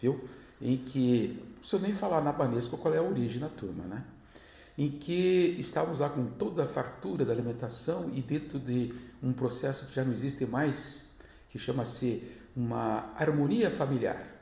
viu? 0.00 0.28
Em 0.60 0.76
que, 0.78 1.38
não 1.40 1.58
preciso 1.58 1.82
nem 1.82 1.92
falar 1.92 2.20
nabanesco 2.20 2.78
qual 2.78 2.94
é 2.94 2.98
a 2.98 3.02
origem 3.02 3.40
da 3.40 3.48
turma, 3.48 3.84
né? 3.84 4.04
Em 4.76 4.90
que 4.90 5.56
estávamos 5.58 6.00
lá 6.00 6.08
com 6.08 6.26
toda 6.26 6.64
a 6.64 6.66
fartura 6.66 7.24
da 7.24 7.32
alimentação 7.32 8.10
e 8.12 8.20
dentro 8.20 8.58
de 8.58 8.92
um 9.22 9.32
processo 9.32 9.86
que 9.86 9.94
já 9.94 10.04
não 10.04 10.12
existe 10.12 10.44
mais, 10.46 11.10
que 11.48 11.58
chama-se 11.58 12.22
uma 12.56 13.12
harmonia 13.16 13.70
familiar. 13.70 14.34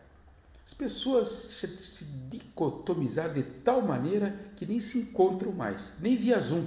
As 0.64 0.74
pessoas 0.74 1.28
se 1.28 2.04
dicotomizaram 2.30 3.34
de 3.34 3.42
tal 3.42 3.82
maneira 3.82 4.34
que 4.56 4.64
nem 4.64 4.80
se 4.80 4.98
encontram 4.98 5.52
mais, 5.52 5.92
nem 6.00 6.16
via 6.16 6.40
Zoom. 6.40 6.66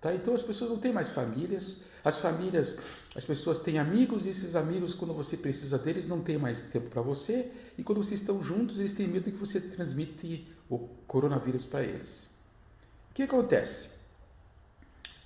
Tá? 0.00 0.14
Então 0.14 0.34
as 0.34 0.42
pessoas 0.42 0.70
não 0.70 0.78
têm 0.78 0.92
mais 0.92 1.08
famílias, 1.08 1.80
as 2.04 2.16
famílias, 2.16 2.78
as 3.14 3.24
pessoas 3.24 3.58
têm 3.58 3.78
amigos 3.78 4.24
e 4.24 4.28
esses 4.30 4.54
amigos, 4.54 4.94
quando 4.94 5.12
você 5.12 5.36
precisa 5.36 5.76
deles, 5.76 6.06
não 6.06 6.20
têm 6.20 6.38
mais 6.38 6.62
tempo 6.62 6.88
para 6.88 7.02
você 7.02 7.50
e 7.76 7.82
quando 7.82 8.02
vocês 8.02 8.20
estão 8.20 8.42
juntos, 8.42 8.78
eles 8.78 8.92
têm 8.92 9.08
medo 9.08 9.30
que 9.30 9.36
você 9.36 9.60
transmite 9.60 10.46
o 10.68 10.78
coronavírus 11.06 11.64
para 11.64 11.82
eles. 11.82 12.28
O 13.10 13.14
que 13.14 13.22
acontece? 13.22 13.90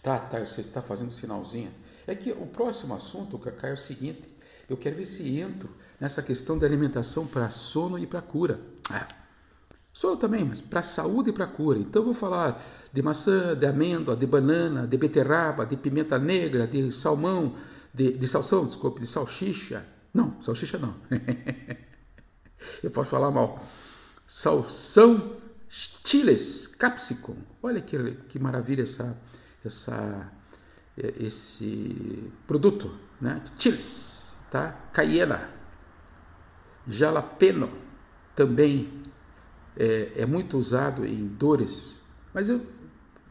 Tá, 0.03 0.19
tá, 0.19 0.41
você 0.41 0.61
está 0.61 0.81
fazendo 0.81 1.13
sinalzinho. 1.13 1.73
É 2.07 2.15
que 2.15 2.33
o 2.33 2.47
próximo 2.47 2.95
assunto, 2.95 3.39
Cacá, 3.39 3.69
é 3.69 3.73
o 3.73 3.77
seguinte: 3.77 4.23
eu 4.69 4.77
quero 4.77 4.97
ver 4.97 5.05
se 5.05 5.39
entro 5.39 5.71
nessa 5.99 6.23
questão 6.23 6.59
da 6.59 6.67
alimentação 6.67 7.27
para 7.27 7.51
sono 7.51 7.99
e 7.99 8.07
para 8.07 8.23
cura. 8.23 8.61
É. 8.93 9.21
Sono 9.93 10.17
também, 10.17 10.45
mas 10.45 10.61
para 10.61 10.83
saúde 10.83 11.31
e 11.31 11.33
para 11.33 11.47
cura. 11.47 11.79
Então 11.79 12.01
eu 12.03 12.07
vou 12.07 12.15
falar 12.15 12.63
de 12.93 13.03
maçã, 13.03 13.57
de 13.57 13.67
amêndoa, 13.67 14.17
de 14.17 14.27
banana, 14.27 14.87
de 14.87 14.97
beterraba, 14.97 15.67
de 15.67 15.77
pimenta 15.77 16.19
negra, 16.19 16.67
de 16.67 16.91
salmão, 16.93 17.57
de, 17.93 18.13
de 18.17 18.29
salsão, 18.29 18.67
desculpe, 18.67 19.01
de 19.01 19.07
salsicha. 19.07 19.85
Não, 20.15 20.41
salsicha 20.41 20.79
não. 20.79 20.95
eu 22.83 22.91
posso 22.91 23.11
falar 23.11 23.31
mal. 23.31 23.63
Salsão 24.33 25.39
chiles, 25.69 26.69
capsicum. 26.69 27.35
Olha 27.61 27.83
que, 27.83 28.13
que 28.29 28.39
maravilha 28.39 28.85
essa, 28.85 29.21
essa, 29.65 30.31
esse 30.97 32.33
produto, 32.47 32.97
né? 33.21 33.43
Chiles 33.59 34.33
tá? 34.49 34.77
Cayena, 34.93 35.51
jalapeno 36.87 37.71
também 38.37 39.03
é, 39.77 40.13
é, 40.23 40.27
muito 40.27 40.57
usado 40.57 41.05
em 41.05 41.27
dores, 41.27 42.01
mas 42.33 42.49
eu, 42.49 42.65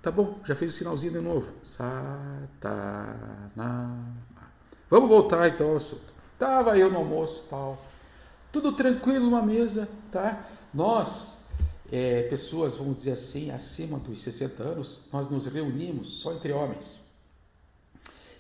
tá 0.02 0.12
bom, 0.12 0.42
já 0.44 0.54
fiz 0.54 0.74
o 0.74 0.78
sinalzinho 0.78 1.14
de 1.14 1.22
novo. 1.22 1.48
Satanás. 1.64 3.00
Vamos 4.90 5.08
voltar 5.08 5.48
então 5.48 5.70
ao 5.70 5.78
assunto. 5.78 6.14
Tava 6.38 6.78
eu 6.78 6.92
no 6.92 6.98
almoço, 6.98 7.48
tal, 7.50 7.82
tudo 8.52 8.74
tranquilo 8.74 9.24
numa 9.24 9.42
mesa, 9.42 9.88
tá? 10.12 10.59
Nós, 10.74 11.38
é, 11.92 12.24
pessoas, 12.24 12.76
vamos 12.76 12.98
dizer 12.98 13.14
assim, 13.14 13.52
acima 13.52 13.98
dos 13.98 14.22
60 14.22 14.62
anos, 14.62 15.02
nós 15.12 15.30
nos 15.30 15.46
reunimos 15.48 16.08
só 16.20 16.34
entre 16.34 16.54
homens. 16.54 17.00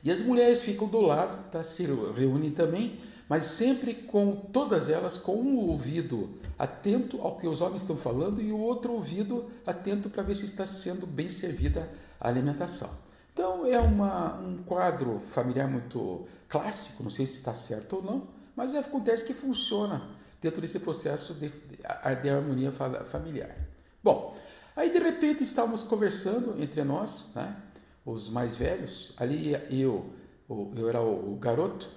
E 0.03 0.11
as 0.11 0.21
mulheres 0.21 0.61
ficam 0.61 0.87
do 0.87 1.01
lado, 1.01 1.49
tá? 1.51 1.63
se 1.63 1.85
reúnem 1.85 2.51
também, 2.51 2.99
mas 3.27 3.45
sempre 3.45 3.93
com 3.93 4.35
todas 4.35 4.89
elas 4.89 5.17
com 5.17 5.35
um 5.35 5.57
ouvido 5.57 6.29
atento 6.57 7.21
ao 7.21 7.37
que 7.37 7.47
os 7.47 7.61
homens 7.61 7.81
estão 7.81 7.97
falando 7.97 8.41
e 8.41 8.51
o 8.51 8.59
outro 8.59 8.93
ouvido 8.93 9.49
atento 9.65 10.09
para 10.09 10.23
ver 10.23 10.35
se 10.35 10.45
está 10.45 10.65
sendo 10.65 11.05
bem 11.05 11.29
servida 11.29 11.89
a 12.19 12.27
alimentação. 12.27 12.89
Então 13.33 13.65
é 13.65 13.79
uma, 13.79 14.35
um 14.39 14.63
quadro 14.63 15.21
familiar 15.31 15.69
muito 15.69 16.25
clássico, 16.47 17.03
não 17.03 17.11
sei 17.11 17.25
se 17.25 17.37
está 17.37 17.53
certo 17.53 17.97
ou 17.97 18.03
não, 18.03 18.27
mas 18.55 18.75
acontece 18.75 19.23
que 19.23 19.33
funciona 19.33 20.09
dentro 20.41 20.59
desse 20.61 20.79
processo 20.79 21.33
de, 21.33 21.49
de 22.21 22.29
harmonia 22.29 22.71
familiar. 22.71 23.55
Bom, 24.03 24.37
aí 24.75 24.91
de 24.91 24.99
repente 24.99 25.43
estávamos 25.43 25.83
conversando 25.83 26.61
entre 26.61 26.83
nós, 26.83 27.31
né? 27.35 27.55
os 28.05 28.29
mais 28.29 28.55
velhos, 28.55 29.13
ali 29.17 29.53
eu, 29.69 30.13
eu 30.49 30.89
era 30.89 31.01
o 31.01 31.35
garoto 31.35 31.89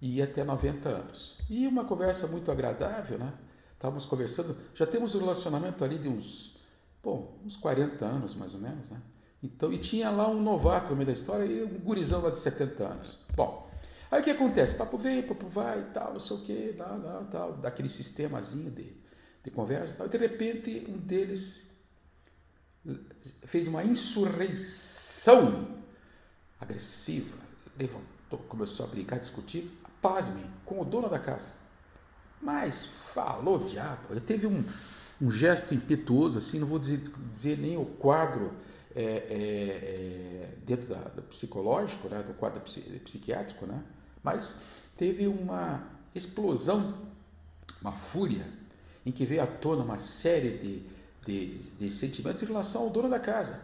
e 0.00 0.16
ia 0.16 0.24
até 0.24 0.44
90 0.44 0.88
anos. 0.88 1.38
E 1.48 1.66
uma 1.66 1.84
conversa 1.84 2.26
muito 2.26 2.50
agradável, 2.50 3.18
né? 3.18 3.32
Estávamos 3.74 4.06
conversando, 4.06 4.56
já 4.74 4.86
temos 4.86 5.14
um 5.14 5.20
relacionamento 5.20 5.84
ali 5.84 5.98
de 5.98 6.08
uns, 6.08 6.58
bom, 7.02 7.38
uns 7.44 7.56
40 7.56 8.04
anos 8.04 8.34
mais 8.34 8.54
ou 8.54 8.60
menos, 8.60 8.90
né? 8.90 9.00
Então, 9.42 9.72
e 9.72 9.78
tinha 9.78 10.10
lá 10.10 10.28
um 10.28 10.42
novato 10.42 10.90
no 10.90 10.96
meio 10.96 11.06
da 11.06 11.12
história 11.12 11.44
e 11.44 11.62
um 11.62 11.78
gurizão 11.78 12.22
lá 12.22 12.30
de 12.30 12.38
70 12.38 12.84
anos. 12.84 13.18
Bom, 13.36 13.70
aí 14.10 14.20
o 14.20 14.24
que 14.24 14.30
acontece? 14.30 14.74
Papo 14.74 14.96
vem, 14.96 15.22
papo 15.22 15.46
vai 15.46 15.80
e 15.80 15.84
tal, 15.92 16.14
não 16.14 16.20
sei 16.20 16.36
o 16.36 16.40
que, 16.40 16.74
tal, 16.76 17.00
tal, 17.00 17.24
tal, 17.26 17.52
daquele 17.58 17.88
sistemazinho 17.88 18.70
de, 18.70 18.96
de 19.46 19.50
conversa 19.52 19.94
e 19.94 19.96
tal. 19.96 20.06
E 20.06 20.10
de 20.10 20.18
repente, 20.18 20.86
um 20.88 20.98
deles 20.98 21.64
fez 23.44 23.66
uma 23.68 23.82
insurreição 23.84 25.68
agressiva, 26.60 27.38
levantou, 27.78 28.38
começou 28.48 28.86
a 28.86 28.88
brigar, 28.88 29.20
discutir, 29.20 29.70
pasmem, 30.02 30.44
com 30.64 30.80
o 30.80 30.84
dono 30.84 31.08
da 31.08 31.18
casa. 31.18 31.50
Mas 32.42 32.84
falou 32.84 33.64
diabo, 33.64 34.08
ele 34.10 34.20
teve 34.20 34.46
um, 34.48 34.64
um 35.20 35.30
gesto 35.30 35.74
impetuoso, 35.74 36.38
assim, 36.38 36.58
não 36.58 36.66
vou 36.66 36.78
dizer, 36.78 37.00
dizer 37.32 37.56
nem 37.56 37.76
o 37.76 37.84
quadro 37.84 38.52
é, 38.94 39.02
é, 39.02 39.14
é, 39.14 40.54
dentro 40.64 40.88
da, 40.88 40.98
do 41.08 41.22
psicológico, 41.22 42.08
né, 42.08 42.22
do 42.22 42.34
quadro 42.34 42.60
psiquiátrico, 42.60 43.64
né, 43.64 43.82
mas 44.22 44.50
teve 44.96 45.26
uma 45.28 45.86
explosão, 46.14 47.06
uma 47.80 47.92
fúria, 47.92 48.46
em 49.06 49.12
que 49.12 49.24
veio 49.24 49.42
à 49.42 49.46
tona 49.46 49.84
uma 49.84 49.98
série 49.98 50.58
de, 50.58 50.82
de, 51.24 51.58
de 51.78 51.90
sentimentos 51.90 52.42
em 52.42 52.46
relação 52.46 52.82
ao 52.82 52.90
dono 52.90 53.08
da 53.08 53.20
casa. 53.20 53.58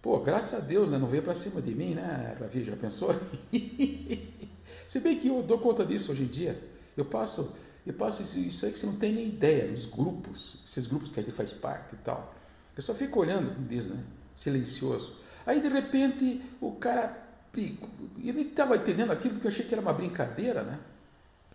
Pô, 0.00 0.18
graças 0.20 0.54
a 0.54 0.62
Deus, 0.62 0.90
né? 0.90 0.96
Não 0.96 1.06
veio 1.06 1.22
para 1.22 1.34
cima 1.34 1.60
de 1.60 1.74
mim, 1.74 1.94
né, 1.94 2.34
Ravi? 2.40 2.64
Já 2.64 2.74
pensou? 2.74 3.14
Se 4.88 4.98
bem 4.98 5.18
que 5.18 5.28
eu 5.28 5.42
dou 5.42 5.58
conta 5.58 5.84
disso 5.84 6.10
hoje 6.10 6.22
em 6.22 6.26
dia. 6.26 6.58
Eu 6.96 7.04
passo, 7.04 7.54
eu 7.86 7.92
passo 7.92 8.22
isso, 8.22 8.38
isso 8.38 8.66
aí 8.66 8.72
que 8.72 8.78
você 8.78 8.86
não 8.86 8.96
tem 8.96 9.12
nem 9.12 9.28
ideia, 9.28 9.70
nos 9.70 9.84
grupos, 9.84 10.62
esses 10.66 10.86
grupos 10.86 11.10
que 11.10 11.20
a 11.20 11.22
gente 11.22 11.34
faz 11.34 11.52
parte 11.52 11.94
e 11.94 11.98
tal. 11.98 12.34
Eu 12.74 12.82
só 12.82 12.94
fico 12.94 13.20
olhando, 13.20 13.54
como 13.54 13.68
diz, 13.68 13.86
né? 13.86 14.02
Silencioso. 14.34 15.14
Aí 15.44 15.60
de 15.60 15.68
repente 15.68 16.42
o 16.60 16.72
cara. 16.72 17.28
Eu 17.54 18.34
nem 18.34 18.46
estava 18.46 18.76
entendendo 18.76 19.10
aquilo 19.10 19.34
porque 19.34 19.46
eu 19.48 19.50
achei 19.50 19.66
que 19.66 19.74
era 19.74 19.82
uma 19.82 19.92
brincadeira, 19.92 20.62
né? 20.62 20.78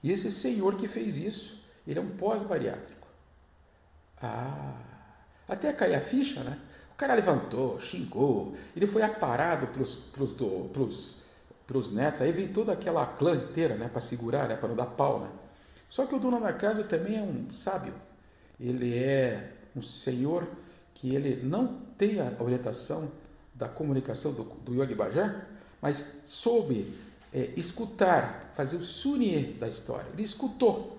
E 0.04 0.12
esse 0.12 0.32
senhor 0.32 0.76
que 0.76 0.88
fez 0.88 1.18
isso, 1.18 1.64
ele 1.88 1.98
é 1.98 2.02
um 2.02 2.12
pós-bariátrico. 2.12 3.05
Ah, 4.22 4.74
até 5.48 5.72
cair 5.74 5.96
a 5.96 6.02
ficha, 6.02 6.44
né? 6.44 6.58
O 6.92 6.98
cara 6.98 7.14
levantou, 7.14 7.80
xingou, 7.80 8.56
ele 8.76 8.88
foi 8.88 9.02
aparado 9.02 9.68
pros, 9.68 9.96
pros, 9.96 10.34
do, 10.34 10.70
pros, 10.72 11.18
pros 11.68 11.92
netos, 11.92 12.22
aí 12.22 12.32
vem 12.32 12.48
toda 12.48 12.72
aquela 12.72 13.06
clã 13.06 13.36
inteira, 13.36 13.76
né, 13.76 13.90
para 13.90 14.00
segurar, 14.00 14.48
né, 14.48 14.56
para 14.56 14.70
não 14.70 14.76
dar 14.78 14.86
pau, 14.86 15.20
né. 15.20 15.30
Só 15.90 16.06
que 16.06 16.16
o 16.16 16.20
dono 16.20 16.40
da 16.40 16.54
casa 16.54 16.86
também 16.86 17.18
é 17.18 17.22
um 17.22 17.52
sábio, 17.52 17.94
ele 18.58 18.98
é 18.98 19.52
um 19.76 19.82
senhor 19.82 20.48
que 20.94 21.14
ele 21.14 21.44
não 21.44 21.68
tem 21.98 22.22
a 22.22 22.32
orientação 22.40 23.12
da 23.54 23.68
comunicação 23.68 24.32
do, 24.32 24.44
do 24.44 24.74
Yogi 24.74 24.96
Bhajan, 24.96 25.42
mas 25.82 26.06
soube 26.26 26.98
é, 27.34 27.50
escutar, 27.58 28.52
fazer 28.56 28.78
o 28.78 28.84
sunier 28.84 29.54
da 29.60 29.68
história. 29.68 30.08
Ele 30.14 30.24
escutou, 30.24 30.98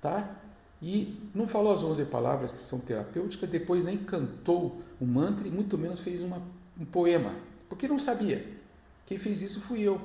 tá? 0.00 0.36
E 0.82 1.20
não 1.34 1.46
falou 1.46 1.72
as 1.72 1.84
11 1.84 2.06
palavras 2.06 2.52
que 2.52 2.60
são 2.60 2.78
terapêuticas, 2.78 3.48
depois 3.50 3.84
nem 3.84 3.98
cantou 3.98 4.82
um 5.00 5.06
mantra 5.06 5.46
e 5.46 5.50
muito 5.50 5.76
menos 5.76 6.00
fez 6.00 6.22
uma, 6.22 6.42
um 6.78 6.84
poema, 6.84 7.34
porque 7.68 7.86
não 7.86 7.98
sabia. 7.98 8.46
Quem 9.04 9.18
fez 9.18 9.42
isso 9.42 9.60
fui 9.60 9.80
eu. 9.80 10.00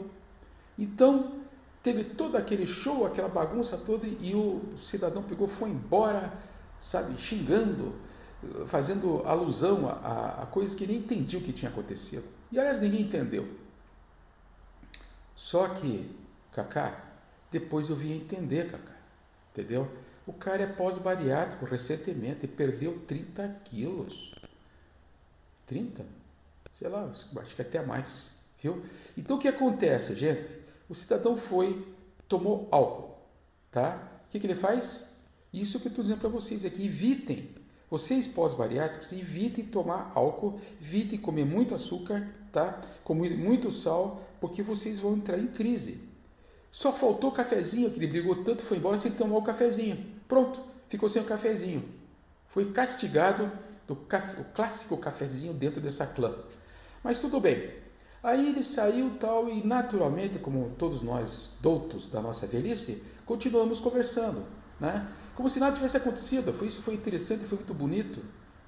Então, 0.77 1.39
teve 1.81 2.03
todo 2.03 2.35
aquele 2.35 2.65
show, 2.65 3.05
aquela 3.05 3.29
bagunça 3.29 3.77
toda 3.77 4.05
e 4.05 4.35
o 4.35 4.61
cidadão 4.75 5.23
pegou, 5.23 5.47
foi 5.47 5.69
embora, 5.69 6.33
sabe, 6.81 7.15
xingando, 7.21 7.95
fazendo 8.65 9.21
alusão 9.25 9.87
a, 9.87 10.41
a 10.43 10.45
coisas 10.45 10.75
que 10.75 10.85
nem 10.85 10.97
entendia 10.97 11.39
o 11.39 11.41
que 11.41 11.53
tinha 11.53 11.71
acontecido. 11.71 12.25
E 12.51 12.59
aliás, 12.59 12.81
ninguém 12.81 13.01
entendeu. 13.01 13.47
Só 15.35 15.67
que, 15.69 16.09
Cacá, 16.51 16.99
depois 17.51 17.89
eu 17.89 17.95
vim 17.95 18.13
entender, 18.13 18.71
Cacá, 18.71 18.95
entendeu? 19.51 19.89
O 20.27 20.33
cara 20.33 20.63
é 20.63 20.67
pós-bariátrico 20.67 21.65
recentemente 21.65 22.45
e 22.45 22.47
perdeu 22.47 22.99
30 23.07 23.47
quilos. 23.65 24.33
30? 25.67 26.03
Sei 26.73 26.87
lá, 26.87 27.11
acho 27.37 27.55
que 27.55 27.61
até 27.61 27.81
mais. 27.81 28.31
Viu? 28.61 28.83
Então 29.15 29.37
o 29.37 29.39
que 29.39 29.47
acontece, 29.47 30.15
gente? 30.15 30.49
O 30.89 30.95
cidadão 30.95 31.37
foi, 31.37 31.87
tomou 32.27 32.67
álcool. 32.71 33.15
Tá? 33.71 34.11
O 34.27 34.31
que, 34.31 34.39
que 34.39 34.47
ele 34.47 34.55
faz? 34.55 35.03
Isso 35.53 35.79
que 35.79 35.87
eu 35.87 35.89
estou 35.89 36.03
dizendo 36.03 36.19
para 36.19 36.29
vocês 36.29 36.65
aqui. 36.65 36.85
Evitem. 36.85 37.49
Vocês 37.89 38.27
pós-bariátricos, 38.27 39.11
evitem 39.11 39.65
tomar 39.65 40.11
álcool, 40.15 40.59
evitem 40.81 41.19
comer 41.19 41.45
muito 41.45 41.75
açúcar, 41.75 42.27
tá? 42.51 42.81
Comer 43.03 43.37
muito 43.37 43.71
sal, 43.71 44.27
porque 44.41 44.63
vocês 44.63 44.99
vão 44.99 45.13
entrar 45.13 45.37
em 45.37 45.47
crise. 45.47 45.99
Só 46.71 46.91
faltou 46.91 47.29
o 47.29 47.33
cafezinho, 47.33 47.91
que 47.91 47.99
ele 47.99 48.07
brigou 48.07 48.43
tanto, 48.43 48.63
foi 48.63 48.77
embora 48.77 48.97
sem 48.97 49.11
tomar 49.11 49.37
o 49.37 49.43
cafezinho. 49.43 50.14
Pronto, 50.27 50.61
ficou 50.89 51.07
sem 51.09 51.21
o 51.21 51.25
cafezinho. 51.25 51.83
Foi 52.47 52.71
castigado 52.71 53.51
do 53.87 53.95
café, 53.95 54.41
o 54.41 54.45
clássico 54.45 54.97
cafezinho 54.97 55.53
dentro 55.53 55.81
dessa 55.81 56.05
clã. 56.05 56.33
Mas 57.03 57.19
tudo 57.19 57.39
bem. 57.39 57.69
Aí 58.23 58.49
ele 58.49 58.63
saiu 58.63 59.11
tal 59.19 59.47
e 59.47 59.65
naturalmente, 59.65 60.39
como 60.39 60.71
todos 60.79 61.03
nós 61.03 61.51
doutos 61.61 62.07
da 62.07 62.21
nossa 62.21 62.47
velhice, 62.47 63.03
continuamos 63.25 63.79
conversando, 63.79 64.43
né? 64.79 65.07
Como 65.35 65.47
se 65.47 65.59
nada 65.59 65.75
tivesse 65.75 65.97
acontecido. 65.97 66.51
Foi 66.51 66.65
isso 66.67 66.81
foi 66.81 66.95
interessante, 66.95 67.45
foi 67.45 67.59
muito 67.59 67.73
bonito, 67.73 68.21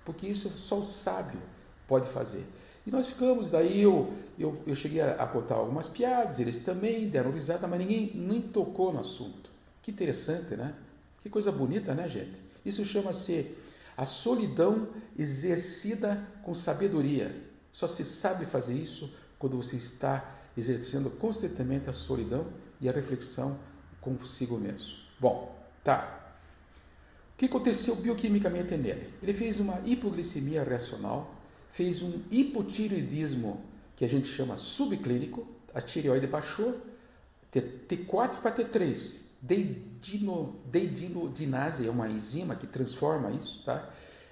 porque 0.05 0.27
isso 0.27 0.49
só 0.49 0.79
o 0.79 0.85
sábio 0.85 1.41
pode 1.87 2.07
fazer. 2.09 2.45
E 2.85 2.91
nós 2.91 3.07
ficamos, 3.07 3.49
daí 3.49 3.81
eu, 3.81 4.13
eu, 4.37 4.61
eu 4.67 4.75
cheguei 4.75 5.01
a, 5.01 5.13
a 5.13 5.27
contar 5.27 5.55
algumas 5.55 5.87
piadas, 5.87 6.39
eles 6.39 6.59
também 6.59 7.09
deram 7.09 7.31
risada, 7.31 7.67
mas 7.67 7.79
ninguém 7.79 8.11
nem 8.13 8.41
tocou 8.41 8.93
no 8.93 8.99
assunto. 8.99 9.49
Que 9.81 9.89
interessante, 9.89 10.55
né? 10.55 10.75
Que 11.21 11.29
coisa 11.29 11.51
bonita, 11.51 11.93
né, 11.93 12.07
gente? 12.07 12.39
Isso 12.65 12.85
chama-se 12.85 13.55
a 13.95 14.05
solidão 14.05 14.89
exercida 15.17 16.21
com 16.43 16.53
sabedoria. 16.53 17.35
Só 17.71 17.87
se 17.87 18.05
sabe 18.05 18.45
fazer 18.45 18.73
isso 18.73 19.13
quando 19.39 19.57
você 19.57 19.75
está 19.75 20.35
exercendo 20.55 21.09
constantemente 21.09 21.89
a 21.89 21.93
solidão 21.93 22.47
e 22.79 22.89
a 22.89 22.91
reflexão 22.91 23.57
consigo 24.01 24.57
mesmo. 24.57 24.95
Bom, 25.19 25.55
tá. 25.83 26.35
O 27.33 27.37
que 27.37 27.45
aconteceu 27.45 27.95
bioquimicamente 27.95 28.75
nele? 28.75 29.13
Ele 29.21 29.33
fez 29.33 29.59
uma 29.59 29.79
hipoglicemia 29.85 30.63
reacional, 30.63 31.35
fez 31.71 32.01
um 32.01 32.21
hipotireoidismo 32.31 33.61
que 33.95 34.05
a 34.05 34.09
gente 34.09 34.27
chama 34.27 34.57
subclínico, 34.57 35.47
a 35.73 35.81
tireoide 35.81 36.25
baixou, 36.25 36.81
T4 37.53 38.41
para 38.41 38.55
T3, 38.55 39.26
deidino, 39.41 40.59
deidinodinase 40.65 41.87
é 41.87 41.89
uma 41.89 42.09
enzima 42.09 42.55
que 42.55 42.67
transforma 42.67 43.31
isso, 43.31 43.63
tá? 43.63 43.89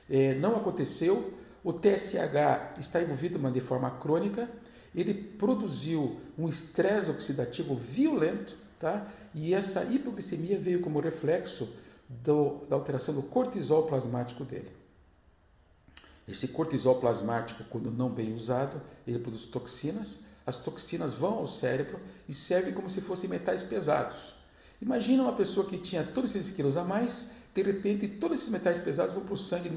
É, 0.09 0.35
não 0.35 0.55
aconteceu, 0.55 1.33
o 1.63 1.73
TSH 1.73 2.79
está 2.79 3.01
envolvido 3.01 3.39
de 3.51 3.59
forma 3.59 3.89
crônica, 3.89 4.49
ele 4.93 5.13
produziu 5.13 6.19
um 6.37 6.47
estresse 6.47 7.09
oxidativo 7.09 7.75
violento, 7.75 8.55
tá? 8.79 9.11
E 9.33 9.53
essa 9.53 9.83
hipoglicemia 9.83 10.59
veio 10.59 10.81
como 10.81 10.99
reflexo 10.99 11.67
do, 12.07 12.65
da 12.69 12.75
alteração 12.75 13.13
do 13.13 13.23
cortisol 13.23 13.87
plasmático 13.87 14.45
dele. 14.45 14.71
Esse 16.27 16.47
cortisol 16.47 16.99
plasmático, 16.99 17.63
quando 17.65 17.91
não 17.91 18.09
bem 18.09 18.33
usado, 18.33 18.81
ele 19.05 19.19
produz 19.19 19.45
toxinas. 19.45 20.21
As 20.45 20.57
toxinas 20.57 21.13
vão 21.13 21.35
ao 21.35 21.47
cérebro 21.47 21.99
e 22.29 22.33
servem 22.33 22.73
como 22.73 22.89
se 22.89 23.01
fossem 23.01 23.29
metais 23.29 23.63
pesados. 23.63 24.34
Imagina 24.81 25.23
uma 25.23 25.33
pessoa 25.33 25.65
que 25.65 25.77
tinha 25.77 26.03
todos 26.03 26.35
esses 26.35 26.53
quilos 26.53 26.77
a 26.77 26.83
mais, 26.83 27.29
de 27.53 27.61
repente 27.61 28.07
todos 28.07 28.39
esses 28.39 28.49
metais 28.49 28.77
pesados 28.77 29.13
vão 29.13 29.23
para 29.23 29.33
o 29.33 29.37
sangue 29.37 29.71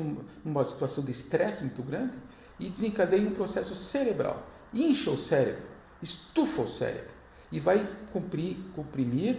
numa 0.44 0.64
situação 0.64 1.04
de 1.04 1.10
estresse 1.10 1.62
muito 1.62 1.82
grande 1.82 2.14
e 2.58 2.68
desencadeia 2.68 3.26
um 3.28 3.34
processo 3.34 3.74
cerebral. 3.74 4.44
Incha 4.74 5.10
o 5.10 5.16
cérebro, 5.16 5.62
estufa 6.02 6.62
o 6.62 6.68
cérebro 6.68 7.10
e 7.50 7.60
vai 7.60 7.88
comprimir, 8.12 8.56
comprimir 8.74 9.38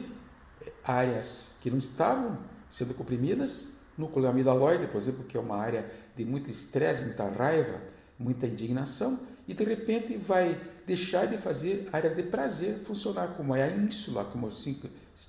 áreas 0.84 1.52
que 1.62 1.70
não 1.70 1.78
estavam 1.78 2.38
sendo 2.70 2.94
comprimidas, 2.94 3.66
núcleo 3.98 4.28
amidaloide, 4.28 4.88
por 4.88 4.98
exemplo, 4.98 5.24
que 5.26 5.38
é 5.38 5.40
uma 5.40 5.58
área 5.58 5.90
de 6.16 6.24
muito 6.24 6.50
estresse, 6.50 7.02
muita 7.02 7.28
raiva, 7.28 7.82
muita 8.18 8.48
indignação, 8.48 9.20
e 9.48 9.54
de 9.54 9.64
repente 9.64 10.16
vai 10.18 10.60
deixar 10.90 11.28
de 11.28 11.38
fazer 11.38 11.88
áreas 11.94 12.16
de 12.16 12.24
prazer 12.24 12.80
funcionar, 12.80 13.36
como 13.38 13.56
é 13.56 13.62
a 13.64 13.70
ínsula, 13.70 14.26
como 14.26 14.48
eu 14.48 14.52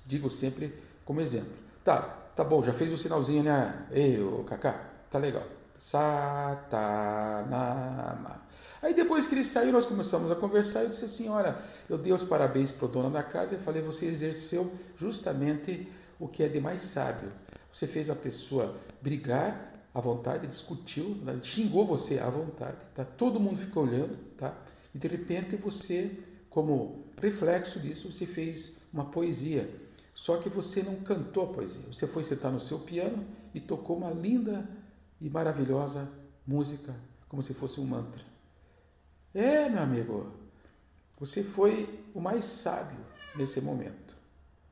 digo 0.07 0.27
sempre 0.29 0.73
como 1.05 1.21
exemplo. 1.21 1.53
Tá, 1.83 2.01
tá 2.35 2.43
bom, 2.43 2.63
já 2.63 2.73
fez 2.73 2.91
o 2.91 2.97
sinalzinho, 2.97 3.43
né? 3.43 3.85
Ei, 3.91 4.19
ô 4.19 4.43
Kaká, 4.43 4.89
tá 5.11 5.19
legal. 5.19 5.43
Satanama. 5.77 6.81
Aí 8.81 8.95
depois 8.95 9.27
que 9.27 9.35
ele 9.35 9.43
saiu, 9.43 9.71
nós 9.71 9.85
começamos 9.85 10.31
a 10.31 10.35
conversar. 10.35 10.81
Eu 10.81 10.89
disse 10.89 11.05
assim: 11.05 11.29
Olha, 11.29 11.55
eu 11.87 11.99
dei 11.99 12.11
os 12.11 12.23
parabéns 12.23 12.71
para 12.71 12.85
o 12.85 12.89
dono 12.89 13.11
da 13.11 13.21
casa 13.21 13.53
e 13.55 13.59
falei: 13.59 13.83
Você 13.83 14.07
exerceu 14.07 14.71
justamente 14.97 15.87
o 16.19 16.27
que 16.27 16.41
é 16.41 16.47
de 16.47 16.59
mais 16.59 16.81
sábio. 16.81 17.31
Você 17.71 17.85
fez 17.85 18.09
a 18.09 18.15
pessoa 18.15 18.75
brigar 18.99 19.71
à 19.93 20.01
vontade, 20.01 20.47
discutiu, 20.47 21.15
né, 21.23 21.37
xingou 21.43 21.85
você 21.85 22.17
à 22.17 22.29
vontade. 22.29 22.77
Tá? 22.95 23.05
Todo 23.05 23.39
mundo 23.39 23.57
ficou 23.57 23.83
olhando, 23.83 24.17
tá? 24.37 24.55
E 24.93 24.99
de 24.99 25.07
repente 25.07 25.55
você, 25.55 26.17
como 26.49 27.05
reflexo 27.21 27.79
disso, 27.79 28.11
você 28.11 28.25
fez 28.25 28.77
uma 28.93 29.05
poesia. 29.05 29.69
Só 30.13 30.37
que 30.37 30.49
você 30.49 30.83
não 30.83 30.95
cantou 30.95 31.45
a 31.45 31.53
poesia. 31.53 31.81
Você 31.91 32.05
foi 32.05 32.23
sentar 32.23 32.51
no 32.51 32.59
seu 32.59 32.79
piano 32.79 33.25
e 33.53 33.59
tocou 33.59 33.97
uma 33.97 34.11
linda 34.11 34.67
e 35.19 35.29
maravilhosa 35.29 36.09
música, 36.45 36.95
como 37.29 37.41
se 37.41 37.53
fosse 37.53 37.79
um 37.79 37.85
mantra. 37.85 38.23
É, 39.33 39.69
meu 39.69 39.81
amigo, 39.81 40.31
você 41.17 41.43
foi 41.43 42.03
o 42.13 42.19
mais 42.19 42.43
sábio 42.43 42.97
nesse 43.35 43.61
momento, 43.61 44.17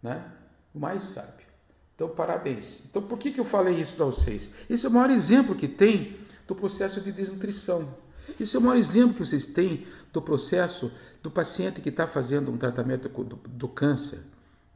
né? 0.01 0.31
O 0.73 0.79
mais 0.79 1.03
sábio. 1.03 1.47
Então, 1.95 2.09
parabéns. 2.09 2.85
Então, 2.85 3.01
por 3.01 3.17
que, 3.17 3.31
que 3.31 3.39
eu 3.39 3.45
falei 3.45 3.75
isso 3.79 3.93
para 3.93 4.05
vocês? 4.05 4.51
Esse 4.69 4.85
é 4.85 4.89
o 4.89 4.91
maior 4.91 5.09
exemplo 5.09 5.55
que 5.55 5.67
tem 5.67 6.17
do 6.47 6.55
processo 6.55 7.01
de 7.01 7.11
desnutrição. 7.11 7.93
Isso 8.39 8.57
é 8.57 8.59
o 8.59 8.63
maior 8.63 8.77
exemplo 8.77 9.13
que 9.13 9.25
vocês 9.25 9.45
têm 9.45 9.85
do 10.11 10.21
processo 10.21 10.91
do 11.21 11.29
paciente 11.29 11.81
que 11.81 11.89
está 11.89 12.07
fazendo 12.07 12.51
um 12.51 12.57
tratamento 12.57 13.09
do, 13.09 13.35
do, 13.35 13.67
câncer, 13.67 14.19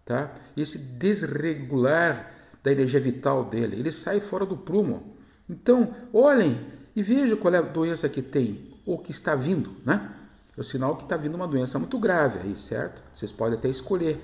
tá? 0.06 0.34
Esse 0.56 0.78
desregular 0.78 2.32
da 2.64 2.72
energia 2.72 3.00
vital 3.00 3.46
dele, 3.46 3.78
ele 3.78 3.92
sai 3.92 4.20
fora 4.20 4.46
do 4.46 4.58
prumo. 4.58 5.16
Então, 5.50 5.94
olhem 6.14 6.66
e 6.96 7.02
vejam 7.02 7.38
qual 7.38 7.54
é 7.54 7.58
a 7.58 7.62
doença 7.62 8.08
que 8.08 8.22
tem 8.22 8.74
ou 8.86 9.00
que 9.00 9.12
está 9.12 9.36
vindo, 9.36 9.76
né? 9.86 10.14
É 10.56 10.60
o 10.60 10.64
sinal 10.64 10.96
que 10.96 11.04
está 11.04 11.18
vindo 11.18 11.36
uma 11.36 11.48
doença 11.48 11.80
muito 11.80 11.98
grave 11.98 12.40
aí, 12.40 12.56
certo? 12.56 13.02
Vocês 13.14 13.32
podem 13.32 13.58
até 13.58 13.70
escolher 13.70 14.24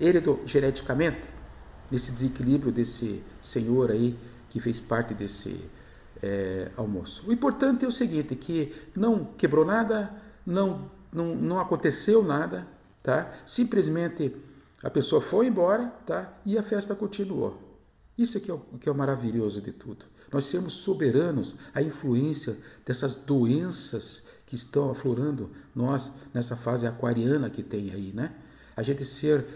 heretogeneticamente 0.00 1.22
nesse 1.90 2.10
desequilíbrio 2.10 2.72
desse 2.72 3.22
senhor 3.40 3.90
aí 3.90 4.18
que 4.48 4.60
fez 4.60 4.80
parte 4.80 5.14
desse 5.14 5.60
é, 6.22 6.70
almoço. 6.76 7.24
O 7.26 7.32
importante 7.32 7.84
é 7.84 7.88
o 7.88 7.92
seguinte, 7.92 8.34
que 8.34 8.74
não 8.94 9.24
quebrou 9.24 9.64
nada, 9.64 10.10
não, 10.44 10.90
não, 11.12 11.34
não 11.34 11.60
aconteceu 11.60 12.22
nada, 12.22 12.66
tá? 13.02 13.32
Simplesmente 13.46 14.34
a 14.82 14.90
pessoa 14.90 15.20
foi 15.20 15.46
embora, 15.46 15.86
tá? 16.06 16.32
E 16.44 16.56
a 16.58 16.62
festa 16.62 16.94
continuou. 16.94 17.70
Isso 18.16 18.36
é 18.36 18.40
que 18.40 18.50
é 18.50 18.54
o, 18.54 18.58
que 18.58 18.88
é 18.88 18.92
o 18.92 18.94
maravilhoso 18.94 19.60
de 19.60 19.72
tudo. 19.72 20.04
Nós 20.32 20.44
sermos 20.44 20.74
soberanos 20.74 21.56
à 21.74 21.82
influência 21.82 22.56
dessas 22.84 23.14
doenças 23.14 24.22
que 24.46 24.54
estão 24.54 24.90
aflorando 24.90 25.50
nós 25.74 26.10
nessa 26.32 26.54
fase 26.56 26.86
aquariana 26.86 27.48
que 27.50 27.62
tem 27.62 27.90
aí, 27.92 28.12
né? 28.12 28.32
A 28.76 28.82
gente 28.82 29.04
ser 29.04 29.46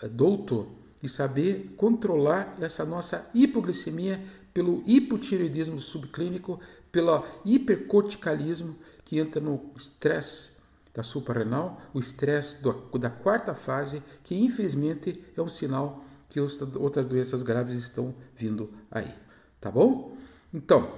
eh, 0.00 0.08
douto 0.08 0.68
e 1.02 1.08
saber 1.08 1.74
controlar 1.76 2.56
essa 2.60 2.84
nossa 2.84 3.28
hipoglicemia 3.34 4.20
pelo 4.52 4.82
hipotireoidismo 4.86 5.80
subclínico, 5.80 6.60
pelo 6.90 7.24
hipercorticalismo 7.44 8.76
que 9.04 9.18
entra 9.18 9.40
no 9.40 9.70
estresse 9.76 10.50
da 10.94 11.02
suprarrenal, 11.02 11.80
o 11.94 12.00
estresse 12.00 12.58
da 12.98 13.10
quarta 13.10 13.54
fase, 13.54 14.02
que 14.24 14.34
infelizmente 14.34 15.24
é 15.36 15.40
um 15.40 15.48
sinal 15.48 16.04
que 16.28 16.40
outras 16.40 17.06
doenças 17.06 17.42
graves 17.42 17.74
estão 17.74 18.14
vindo 18.36 18.72
aí. 18.90 19.12
Tá 19.60 19.70
bom? 19.70 20.16
Então, 20.52 20.92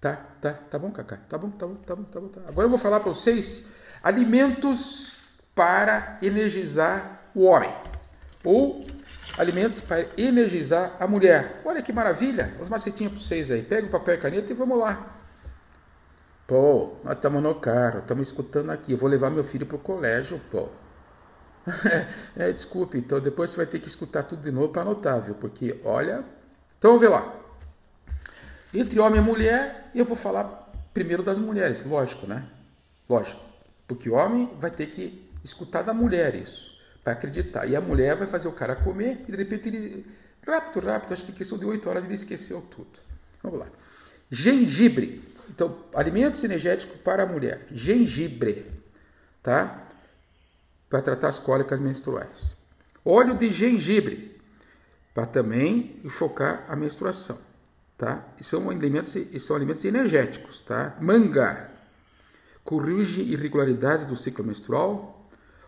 tá, 0.00 0.16
tá, 0.40 0.54
tá 0.54 0.78
bom, 0.78 0.90
Cacá? 0.90 1.16
Tá 1.16 1.38
bom, 1.38 1.50
tá 1.50 1.66
bom, 1.66 1.74
tá 1.74 1.96
bom, 1.96 2.04
tá 2.04 2.20
bom. 2.20 2.28
Tá. 2.28 2.40
Agora 2.46 2.66
eu 2.66 2.70
vou 2.70 2.78
falar 2.78 3.00
para 3.00 3.12
vocês 3.12 3.66
alimentos 4.02 5.14
para 5.54 6.18
energizar 6.22 7.30
o 7.34 7.44
homem 7.44 7.72
ou 8.44 8.86
alimentos 9.38 9.80
para 9.80 10.06
energizar 10.16 10.96
a 10.98 11.06
mulher. 11.06 11.60
Olha 11.64 11.82
que 11.82 11.92
maravilha! 11.92 12.54
Os 12.60 12.68
macetinhos 12.68 13.12
para 13.12 13.22
vocês 13.22 13.50
aí. 13.50 13.62
Pega 13.62 13.86
o 13.86 13.90
papel 13.90 14.14
e 14.14 14.18
caneta 14.18 14.52
e 14.52 14.54
vamos 14.54 14.78
lá. 14.78 15.18
Pô, 16.46 16.96
nós 17.04 17.14
estamos 17.14 17.42
no 17.42 17.54
carro, 17.54 18.00
estamos 18.00 18.28
escutando 18.28 18.70
aqui. 18.70 18.92
Eu 18.92 18.98
vou 18.98 19.08
levar 19.08 19.30
meu 19.30 19.44
filho 19.44 19.66
para 19.66 19.76
o 19.76 19.80
colégio, 19.80 20.40
pô. 20.50 20.68
é, 22.36 22.50
desculpe, 22.52 22.98
então 22.98 23.20
depois 23.20 23.50
você 23.50 23.56
vai 23.56 23.66
ter 23.66 23.78
que 23.78 23.86
escutar 23.86 24.24
tudo 24.24 24.42
de 24.42 24.50
novo 24.50 24.68
para 24.68 24.82
anotar, 24.82 25.20
viu? 25.20 25.34
Porque, 25.34 25.80
olha. 25.84 26.24
Então, 26.78 26.98
ver 26.98 27.08
lá. 27.08 27.32
Entre 28.74 28.98
homem 28.98 29.20
e 29.20 29.24
mulher, 29.24 29.90
eu 29.94 30.04
vou 30.04 30.16
falar 30.16 30.70
primeiro 30.92 31.22
das 31.22 31.38
mulheres, 31.38 31.84
lógico, 31.84 32.26
né? 32.26 32.44
Lógico. 33.08 33.40
Porque 33.86 34.08
o 34.08 34.14
homem 34.14 34.50
vai 34.58 34.70
ter 34.70 34.86
que 34.86 35.30
escutar 35.44 35.82
da 35.82 35.92
mulher 35.92 36.34
isso, 36.34 36.71
para 37.02 37.12
acreditar. 37.12 37.66
E 37.66 37.74
a 37.76 37.80
mulher 37.80 38.16
vai 38.16 38.26
fazer 38.26 38.48
o 38.48 38.52
cara 38.52 38.76
comer 38.76 39.24
e 39.28 39.32
de 39.32 39.36
repente 39.36 39.68
ele. 39.68 40.06
Rápido, 40.46 40.84
rápido, 40.84 41.12
acho 41.12 41.24
que 41.24 41.32
questão 41.32 41.56
de 41.56 41.64
8 41.64 41.88
horas 41.88 42.04
ele 42.04 42.14
esqueceu 42.14 42.60
tudo. 42.62 42.98
Vamos 43.42 43.60
lá. 43.60 43.66
Gengibre. 44.28 45.22
Então, 45.48 45.78
alimentos 45.94 46.42
energéticos 46.42 47.00
para 47.00 47.22
a 47.22 47.26
mulher. 47.26 47.66
Gengibre. 47.70 48.66
Tá? 49.42 49.88
para 50.92 51.00
tratar 51.00 51.28
as 51.28 51.38
cólicas 51.38 51.80
menstruais. 51.80 52.54
Óleo 53.02 53.34
de 53.34 53.48
gengibre, 53.48 54.38
para 55.14 55.24
também 55.24 55.98
enfocar 56.04 56.66
a 56.68 56.76
menstruação, 56.76 57.38
tá? 57.96 58.22
E 58.38 58.44
são 58.44 58.68
alimentos, 58.68 59.16
são 59.40 59.56
alimentos 59.56 59.82
energéticos, 59.86 60.60
tá? 60.60 60.94
Manga, 61.00 61.70
corrige 62.62 63.22
irregularidades 63.22 64.04
do 64.04 64.14
ciclo 64.14 64.44
menstrual. 64.44 65.21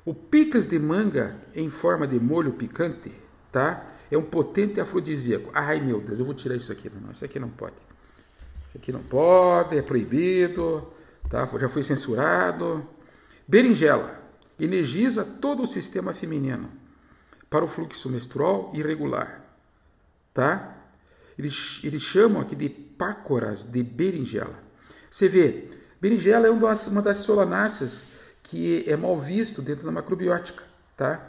O 0.05 0.13
picles 0.13 0.67
de 0.67 0.79
manga 0.79 1.41
em 1.55 1.71
forma 1.71 2.07
de 2.07 2.21
molho 2.21 2.53
picante, 2.53 3.11
tá? 3.51 3.87
É 4.11 4.19
um 4.19 4.23
potente 4.23 4.79
afrodisíaco. 4.81 5.51
Ai 5.55 5.81
meu 5.81 6.01
Deus, 6.01 6.19
eu 6.19 6.25
vou 6.25 6.35
tirar 6.35 6.57
isso 6.57 6.71
aqui. 6.71 6.91
Não, 6.91 7.11
isso 7.11 7.25
aqui 7.25 7.41
não 7.41 7.49
pode. 7.49 7.77
Isso 8.69 8.77
aqui 8.77 8.93
não 8.93 9.03
pode, 9.03 9.79
é 9.79 9.83
proibido, 9.83 10.87
tá? 11.31 11.49
Já 11.59 11.69
foi 11.69 11.83
censurado. 11.83 12.87
Berinjela, 13.49 14.23
energiza 14.59 15.25
todo 15.25 15.63
o 15.63 15.67
sistema 15.67 16.13
feminino 16.13 16.69
para 17.49 17.65
o 17.65 17.69
fluxo 17.69 18.11
menstrual 18.11 18.71
irregular, 18.75 19.43
tá? 20.33 20.77
Eles, 21.39 21.81
eles 21.83 22.03
chamam 22.03 22.43
aqui 22.43 22.55
de 22.55 22.69
pácoras 22.69 23.65
de 23.65 23.83
berinjela. 23.83 24.59
Você 25.11 25.29
vê, 25.29 25.69
berinjela 26.01 26.47
é 26.47 26.51
uma 26.51 26.69
das, 26.69 26.87
uma 26.87 27.03
das 27.03 27.19
solanáceas 27.19 28.07
que 28.45 28.85
é 28.87 28.97
mal 28.97 29.19
visto 29.19 29.61
dentro 29.61 29.85
da 29.85 29.93
macrobiótica, 29.93 30.63
tá? 30.97 31.21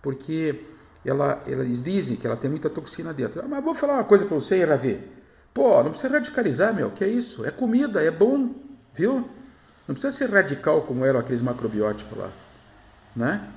Porque 0.00 0.64
ela, 1.04 1.42
eles 1.46 1.82
dizem 1.82 2.16
que 2.16 2.26
ela 2.26 2.36
tem 2.36 2.50
muita 2.50 2.70
toxina 2.70 3.12
dentro. 3.12 3.46
Mas 3.48 3.62
vou 3.62 3.74
falar 3.74 3.94
uma 3.94 4.04
coisa 4.04 4.24
para 4.24 4.34
você, 4.34 4.64
Ravi. 4.64 4.98
Pô, 5.52 5.82
não 5.82 5.90
precisa 5.90 6.12
radicalizar, 6.14 6.74
meu. 6.74 6.90
Que 6.90 7.04
é 7.04 7.08
isso? 7.08 7.44
É 7.44 7.50
comida, 7.50 8.02
é 8.02 8.10
bom, 8.10 8.54
viu? 8.94 9.28
Não 9.86 9.94
precisa 9.94 10.10
ser 10.10 10.30
radical 10.30 10.82
como 10.82 11.04
eram 11.04 11.20
aqueles 11.20 11.42
macrobióticos 11.42 12.16
lá 12.16 12.30
né? 13.14 13.48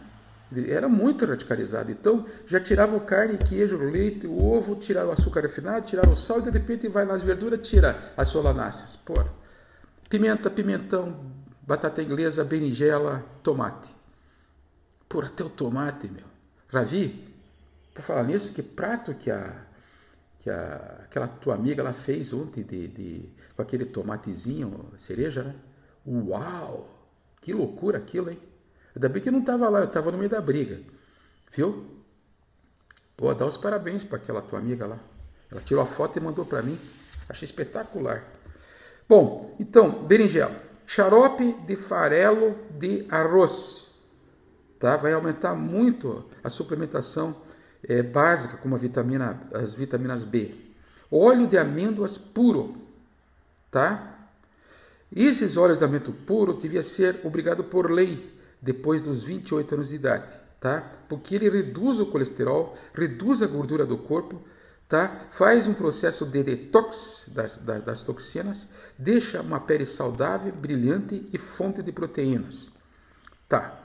Era 0.68 0.88
muito 0.88 1.26
radicalizado. 1.26 1.92
Então, 1.92 2.26
já 2.46 2.60
tirava 2.60 2.96
o 2.96 3.02
carne, 3.02 3.38
queijo, 3.38 3.78
leite, 3.78 4.28
o 4.28 4.44
ovo, 4.44 4.76
tirava 4.76 5.10
o 5.10 5.12
açúcar 5.12 5.42
refinado, 5.42 5.86
tirava 5.86 6.12
o 6.12 6.16
sal 6.16 6.40
e 6.40 6.44
de 6.44 6.52
repente 6.52 6.88
vai 6.88 7.06
nas 7.06 7.24
verduras, 7.24 7.68
tira 7.68 8.14
as 8.16 8.28
solanáceas. 8.28 8.96
Pô. 8.96 9.16
Pimenta, 10.10 10.52
pimentão, 10.52 11.33
batata 11.66 12.02
inglesa, 12.02 12.44
berinjela, 12.44 13.26
tomate. 13.42 13.94
Por 15.08 15.26
até 15.26 15.44
o 15.44 15.50
tomate, 15.50 16.08
meu. 16.08 16.26
Ravi, 16.68 17.28
por 17.94 18.02
falar 18.02 18.24
nisso, 18.24 18.54
que 18.54 18.64
prato 18.64 19.14
que 19.14 19.30
a 19.30 19.66
que 20.44 20.50
a, 20.50 21.00
aquela 21.06 21.28
tua 21.28 21.56
amiga 21.56 21.82
ela 21.82 21.94
fez 21.94 22.34
ontem 22.34 22.64
de, 22.64 22.90
de, 22.90 23.30
com 23.56 23.62
aquele 23.62 23.86
tomatezinho 23.86 24.92
cereja, 24.98 25.42
né? 25.42 25.56
Uau! 26.06 26.90
Que 27.42 27.54
loucura 27.54 27.98
aquilo, 27.98 28.30
hein? 28.30 28.38
Ainda 28.94 29.08
bem 29.08 29.22
que 29.22 29.32
não 29.32 29.40
estava 29.40 29.70
lá, 29.70 29.80
eu 29.80 29.86
estava 29.86 30.12
no 30.12 30.18
meio 30.18 30.30
da 30.30 30.42
briga. 30.42 30.82
Viu? 31.50 31.88
Pô, 33.16 33.34
dá 33.34 33.46
os 33.46 33.56
parabéns 33.56 34.04
para 34.04 34.18
aquela 34.18 34.42
tua 34.42 34.60
amiga 34.60 34.86
lá. 34.86 35.00
Ela 35.50 35.62
tirou 35.62 35.82
a 35.82 35.86
foto 35.86 36.18
e 36.18 36.22
mandou 36.22 36.46
para 36.46 36.62
mim. 36.62 36.78
Achei 37.30 37.46
espetacular. 37.46 38.24
Bom, 39.08 39.56
então, 39.60 40.04
berinjela. 40.06 40.62
Xarope 40.86 41.54
de 41.66 41.76
farelo 41.76 42.56
de 42.78 43.06
arroz. 43.10 43.92
Tá? 44.80 44.98
Vai 44.98 45.14
aumentar 45.14 45.56
muito 45.56 46.26
a 46.44 46.50
suplementação 46.50 47.36
é, 47.84 48.02
básica, 48.04 48.58
como 48.58 48.76
a 48.76 48.78
vitamina, 48.78 49.42
as 49.54 49.74
vitaminas 49.74 50.24
B. 50.24 50.56
Óleo 51.10 51.48
de 51.48 51.58
amêndoas 51.58 52.18
puro. 52.18 52.76
Tá? 53.72 54.14
Esses 55.16 55.58
óleos 55.58 55.78
de 55.78 55.86
amêndoa 55.86 56.14
puro 56.26 56.56
devia 56.56 56.82
ser 56.82 57.22
obrigado 57.24 57.64
por 57.64 57.92
lei 57.92 58.34
depois 58.62 59.02
dos 59.02 59.22
28 59.22 59.76
anos 59.76 59.90
de 59.90 59.96
idade, 59.96 60.34
tá? 60.60 60.90
Porque 61.10 61.36
ele 61.36 61.50
reduz 61.50 62.00
o 62.00 62.06
colesterol, 62.06 62.76
reduz 62.94 63.42
a 63.42 63.48
gordura 63.48 63.86
do 63.86 63.98
corpo, 63.98 64.42
tá? 64.88 65.28
Faz 65.32 65.68
um 65.68 65.74
processo 65.74 66.26
de 66.26 66.44
detox 66.44 67.26
das, 67.28 67.58
das, 67.58 67.84
das 67.84 68.04
toxinas, 68.04 68.68
deixa 68.98 69.42
uma 69.42 69.60
pele 69.60 69.86
saudável, 69.86 70.52
brilhante 70.52 71.28
e 71.32 71.38
fonte 71.38 71.82
de 71.82 71.92
proteínas, 71.92 72.70
tá? 73.50 73.80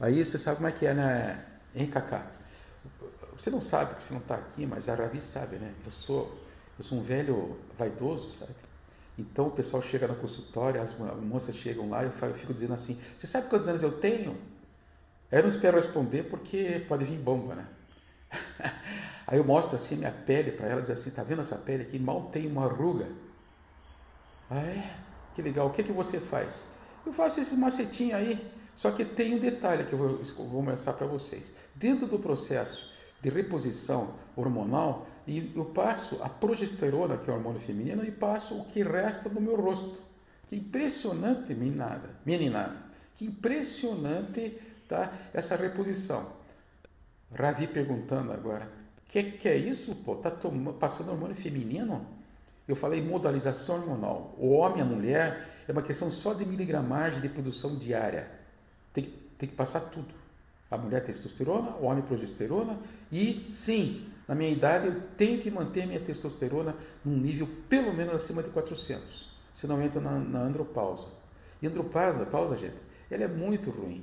Aí 0.00 0.24
você 0.24 0.38
sabe 0.38 0.56
como 0.56 0.68
é 0.68 0.72
que 0.72 0.86
é, 0.86 0.94
né, 0.94 1.44
hein, 1.74 1.86
Cacá? 1.86 2.26
Você 3.36 3.50
não 3.50 3.60
sabe 3.60 3.96
que 3.96 4.02
você 4.02 4.12
não 4.12 4.20
está 4.20 4.36
aqui, 4.36 4.66
mas 4.66 4.88
a 4.88 4.94
Ravi 4.94 5.20
sabe, 5.20 5.56
né? 5.56 5.72
Eu 5.84 5.90
sou, 5.90 6.38
eu 6.78 6.84
sou 6.84 6.98
um 6.98 7.02
velho 7.02 7.58
vaidoso, 7.76 8.30
sabe? 8.30 8.52
Então 9.18 9.46
o 9.46 9.50
pessoal 9.50 9.82
chega 9.82 10.08
no 10.08 10.16
consultório, 10.16 10.80
as 10.80 10.96
moças 10.98 11.54
chegam 11.54 11.88
lá 11.88 12.02
e 12.02 12.06
eu 12.06 12.34
fico 12.34 12.52
dizendo 12.52 12.74
assim: 12.74 12.98
Você 13.16 13.26
sabe 13.26 13.48
quantos 13.48 13.68
anos 13.68 13.82
eu 13.82 13.92
tenho? 13.92 14.36
Eu 15.30 15.42
não 15.42 15.48
espero 15.48 15.76
responder 15.76 16.24
porque 16.24 16.84
pode 16.88 17.04
vir 17.04 17.18
bomba, 17.18 17.54
né? 17.54 17.66
Aí 19.26 19.38
eu 19.38 19.44
mostro 19.44 19.76
assim 19.76 19.96
minha 19.96 20.12
pele 20.12 20.52
para 20.52 20.66
elas 20.66 20.90
assim: 20.90 21.10
Tá 21.10 21.22
vendo 21.22 21.40
essa 21.40 21.56
pele 21.56 21.82
aqui? 21.82 21.98
Mal 21.98 22.28
tem 22.32 22.46
uma 22.46 22.66
ruga. 22.66 23.08
Ah, 24.50 24.60
é? 24.60 24.96
Que 25.34 25.42
legal. 25.42 25.66
O 25.66 25.70
que, 25.70 25.82
que 25.82 25.92
você 25.92 26.20
faz? 26.20 26.64
Eu 27.04 27.12
faço 27.12 27.40
esses 27.40 27.58
macetinhos 27.58 28.14
aí. 28.14 28.52
Só 28.74 28.90
que 28.90 29.04
tem 29.04 29.34
um 29.34 29.38
detalhe 29.38 29.84
que 29.84 29.92
eu 29.92 29.98
vou, 29.98 30.46
vou 30.48 30.62
mostrar 30.62 30.94
para 30.94 31.06
vocês. 31.06 31.52
Dentro 31.74 32.06
do 32.06 32.18
processo 32.18 32.92
de 33.22 33.30
reposição 33.30 34.14
hormonal, 34.36 35.06
eu 35.26 35.64
passo 35.66 36.22
a 36.22 36.28
progesterona, 36.28 37.16
que 37.16 37.30
é 37.30 37.32
o 37.32 37.36
hormônio 37.36 37.60
feminino, 37.60 38.04
e 38.04 38.10
passo 38.10 38.58
o 38.58 38.64
que 38.66 38.82
resta 38.82 39.28
do 39.28 39.40
meu 39.40 39.56
rosto. 39.56 40.02
Que 40.48 40.56
impressionante, 40.56 41.54
meninada, 41.54 42.10
meninada. 42.26 42.76
Que 43.16 43.24
impressionante 43.24 44.58
tá, 44.88 45.12
essa 45.32 45.56
reposição. 45.56 46.32
Ravi 47.32 47.66
perguntando 47.66 48.32
agora, 48.32 48.68
que, 49.14 49.22
que 49.38 49.48
é 49.48 49.56
isso, 49.56 49.94
pô? 49.94 50.16
Tá 50.16 50.28
tomando, 50.28 50.76
passando 50.76 51.10
hormônio 51.10 51.36
feminino? 51.36 52.04
Eu 52.66 52.74
falei 52.74 53.00
modalização 53.00 53.76
hormonal. 53.76 54.34
O 54.36 54.50
homem 54.50 54.78
e 54.78 54.82
a 54.82 54.84
mulher 54.84 55.48
é 55.68 55.72
uma 55.72 55.82
questão 55.82 56.10
só 56.10 56.34
de 56.34 56.44
miligramagem 56.44 57.20
de 57.20 57.28
produção 57.28 57.76
diária. 57.76 58.28
Tem, 58.92 59.12
tem 59.38 59.48
que 59.48 59.54
passar 59.54 59.80
tudo. 59.80 60.12
A 60.68 60.76
mulher 60.76 61.04
testosterona, 61.04 61.76
o 61.76 61.84
homem 61.84 62.02
progesterona 62.02 62.76
e 63.12 63.46
sim, 63.48 64.08
na 64.26 64.34
minha 64.34 64.50
idade, 64.50 64.88
eu 64.88 65.00
tenho 65.16 65.40
que 65.40 65.50
manter 65.50 65.86
minha 65.86 66.00
testosterona 66.00 66.74
num 67.04 67.16
nível 67.16 67.48
pelo 67.68 67.94
menos 67.94 68.14
acima 68.14 68.42
de 68.42 68.50
400, 68.50 69.30
senão 69.52 69.80
entra 69.80 70.00
na, 70.00 70.18
na 70.18 70.40
andropausa. 70.40 71.06
E 71.62 71.66
andropausa, 71.68 72.26
pausa, 72.26 72.56
gente, 72.56 72.74
ela 73.08 73.22
é 73.22 73.28
muito 73.28 73.70
ruim, 73.70 74.02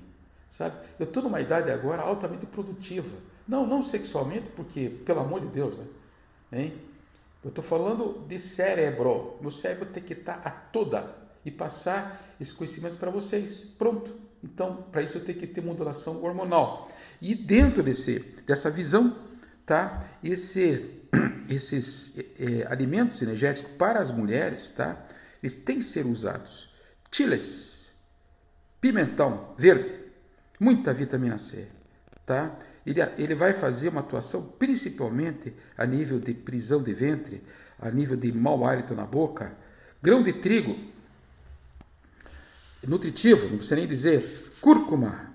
sabe? 0.50 0.78
Eu 0.98 1.06
estou 1.06 1.22
numa 1.22 1.42
idade 1.42 1.70
agora 1.70 2.04
altamente 2.04 2.46
produtiva. 2.46 3.31
Não, 3.52 3.68
não 3.68 3.84
sexualmente, 3.84 4.50
porque, 4.56 4.88
pelo 5.06 5.20
amor 5.20 5.42
de 5.42 5.48
Deus, 5.48 5.78
né? 5.78 5.86
Hein? 6.54 6.74
Eu 7.44 7.50
estou 7.50 7.62
falando 7.62 8.26
de 8.26 8.40
cérebro. 8.40 9.36
Meu 9.42 9.52
cérebro 9.52 9.88
tem 9.88 10.02
que 10.02 10.14
estar 10.14 10.42
a 10.46 10.50
toda 10.50 11.14
e 11.44 11.52
passar 11.52 12.34
esses 12.40 12.54
conhecimentos 12.54 12.96
para 12.96 13.12
vocês. 13.12 13.66
Pronto. 13.78 14.16
Então, 14.42 14.86
para 14.90 15.02
isso 15.02 15.18
eu 15.18 15.26
tenho 15.26 15.38
que 15.38 15.48
ter 15.48 15.60
modulação 15.60 16.24
hormonal. 16.24 16.90
E 17.22 17.36
dentro 17.36 17.84
desse, 17.84 18.20
dessa 18.48 18.72
visão 18.72 19.18
tá? 19.66 20.00
Esse 20.24 21.02
esses 21.50 22.14
é, 22.40 22.66
alimentos 22.72 23.22
energéticos 23.22 23.74
para 23.74 24.00
as 24.00 24.12
mulheres, 24.12 24.70
tá? 24.70 25.06
Eles 25.44 25.56
têm 25.56 25.80
que 25.80 25.84
ser 25.84 26.06
usados. 26.06 26.74
Chiles, 27.12 27.92
pimentão 28.80 29.54
verde, 29.58 29.94
muita 30.58 30.94
vitamina 30.94 31.38
C, 31.38 31.68
tá? 32.26 32.58
Ele, 32.86 33.02
ele 33.18 33.36
vai 33.36 33.54
fazer 33.54 33.90
uma 33.90 34.02
atuação 34.02 34.44
principalmente 34.58 35.54
a 35.78 35.86
nível 35.86 36.20
de 36.20 36.34
prisão 36.34 36.82
de 36.82 36.94
ventre, 36.94 37.44
a 37.80 37.90
nível 37.92 38.18
de 38.18 38.32
mau 38.32 38.66
hálito 38.66 38.96
na 38.96 39.06
boca. 39.06 39.54
Grão 40.02 40.24
de 40.24 40.34
trigo, 40.34 40.76
nutritivo, 42.88 43.44
não 43.48 43.58
precisa 43.58 43.76
nem 43.76 43.88
dizer. 43.88 44.54
Cúrcuma, 44.60 45.32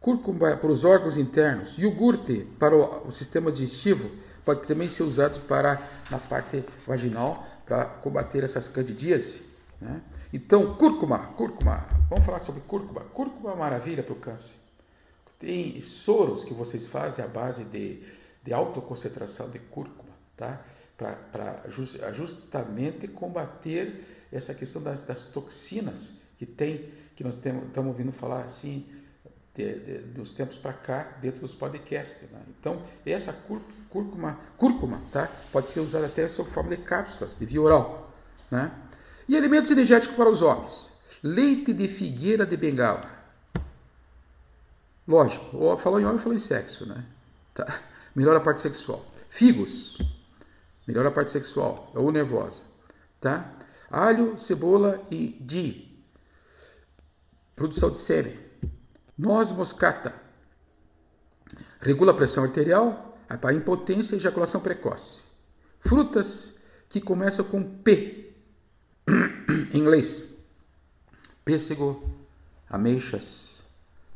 cúrcuma 0.00 0.56
para 0.56 0.70
os 0.70 0.84
órgãos 0.84 1.16
internos. 1.16 1.78
Iogurte 1.78 2.46
para 2.58 2.76
o, 2.76 3.08
o 3.08 3.10
sistema 3.10 3.50
digestivo, 3.50 4.10
pode 4.44 4.66
também 4.66 4.88
ser 4.88 5.02
usado 5.02 5.40
para 5.46 5.80
na 6.10 6.18
parte 6.18 6.64
vaginal 6.86 7.46
para 7.64 7.86
combater 7.86 8.44
essas 8.44 8.68
candidíase. 8.68 9.42
Né? 9.80 10.02
Então, 10.32 10.74
cúrcuma, 10.74 11.18
cúrcuma, 11.36 11.86
vamos 12.10 12.24
falar 12.24 12.40
sobre 12.40 12.60
cúrcuma. 12.62 13.02
Cúrcuma 13.12 13.52
é 13.52 13.56
maravilha 13.56 14.02
para 14.02 14.12
o 14.12 14.16
câncer. 14.16 14.63
Tem 15.38 15.80
soros 15.80 16.44
que 16.44 16.54
vocês 16.54 16.86
fazem 16.86 17.24
à 17.24 17.28
base 17.28 17.64
de, 17.64 18.02
de 18.42 18.52
autoconcentração 18.52 19.50
de 19.50 19.58
cúrcuma, 19.58 20.14
tá? 20.36 20.64
Para 20.96 21.64
justamente 21.70 23.08
combater 23.08 24.26
essa 24.32 24.54
questão 24.54 24.82
das, 24.82 25.00
das, 25.00 25.24
toxinas 25.24 26.12
que 26.38 26.46
tem, 26.46 26.88
que 27.16 27.24
nós 27.24 27.36
estamos 27.36 27.86
ouvindo 27.86 28.12
falar 28.12 28.42
assim, 28.42 28.86
de, 29.54 29.78
de, 29.78 29.98
dos 29.98 30.32
tempos 30.32 30.56
para 30.56 30.72
cá, 30.72 31.16
dentro 31.20 31.40
dos 31.40 31.54
podcasts. 31.54 32.20
Né? 32.30 32.40
Então, 32.58 32.82
essa 33.06 33.32
cúrcuma, 33.88 34.38
cúrcuma 34.58 35.00
tá? 35.12 35.30
pode 35.52 35.70
ser 35.70 35.80
usada 35.80 36.06
até 36.06 36.26
sob 36.26 36.50
forma 36.50 36.70
de 36.70 36.82
cápsulas, 36.82 37.36
de 37.36 37.46
via 37.46 37.62
oral. 37.62 38.12
Né? 38.50 38.72
E 39.28 39.36
alimentos 39.36 39.70
energéticos 39.70 40.16
para 40.16 40.28
os 40.28 40.42
homens. 40.42 40.92
Leite 41.22 41.72
de 41.72 41.88
figueira 41.88 42.44
de 42.44 42.56
bengala. 42.56 43.13
Lógico, 45.06 45.76
falou 45.78 46.00
em 46.00 46.04
homem, 46.04 46.18
falou 46.18 46.34
em 46.34 46.38
sexo, 46.38 46.86
né? 46.86 47.04
Tá? 47.52 47.80
Melhora 48.14 48.38
a 48.38 48.40
parte 48.40 48.62
sexual. 48.62 49.04
Figos, 49.28 49.98
melhora 50.86 51.08
a 51.08 51.12
parte 51.12 51.32
sexual, 51.32 51.90
ou 51.92 52.12
nervosa, 52.12 52.62
tá? 53.20 53.52
Alho, 53.90 54.38
cebola 54.38 55.04
e 55.10 55.36
di, 55.40 55.92
produção 57.56 57.90
de 57.90 57.98
sêmen. 57.98 58.38
Noz 59.18 59.50
moscata, 59.50 60.14
regula 61.80 62.12
a 62.12 62.14
pressão 62.14 62.44
arterial, 62.44 63.18
a 63.28 63.52
impotência 63.52 64.14
e 64.14 64.18
ejaculação 64.18 64.60
precoce. 64.60 65.24
Frutas 65.80 66.54
que 66.88 67.00
começam 67.00 67.44
com 67.44 67.62
P, 67.62 68.32
em 69.72 69.78
inglês. 69.78 70.32
Pêssego, 71.44 72.08
ameixas, 72.70 73.53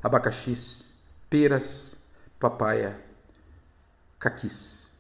abacaxis, 0.03 0.89
peras, 1.29 1.97
papaya, 2.39 2.99
caquis. 4.19 4.91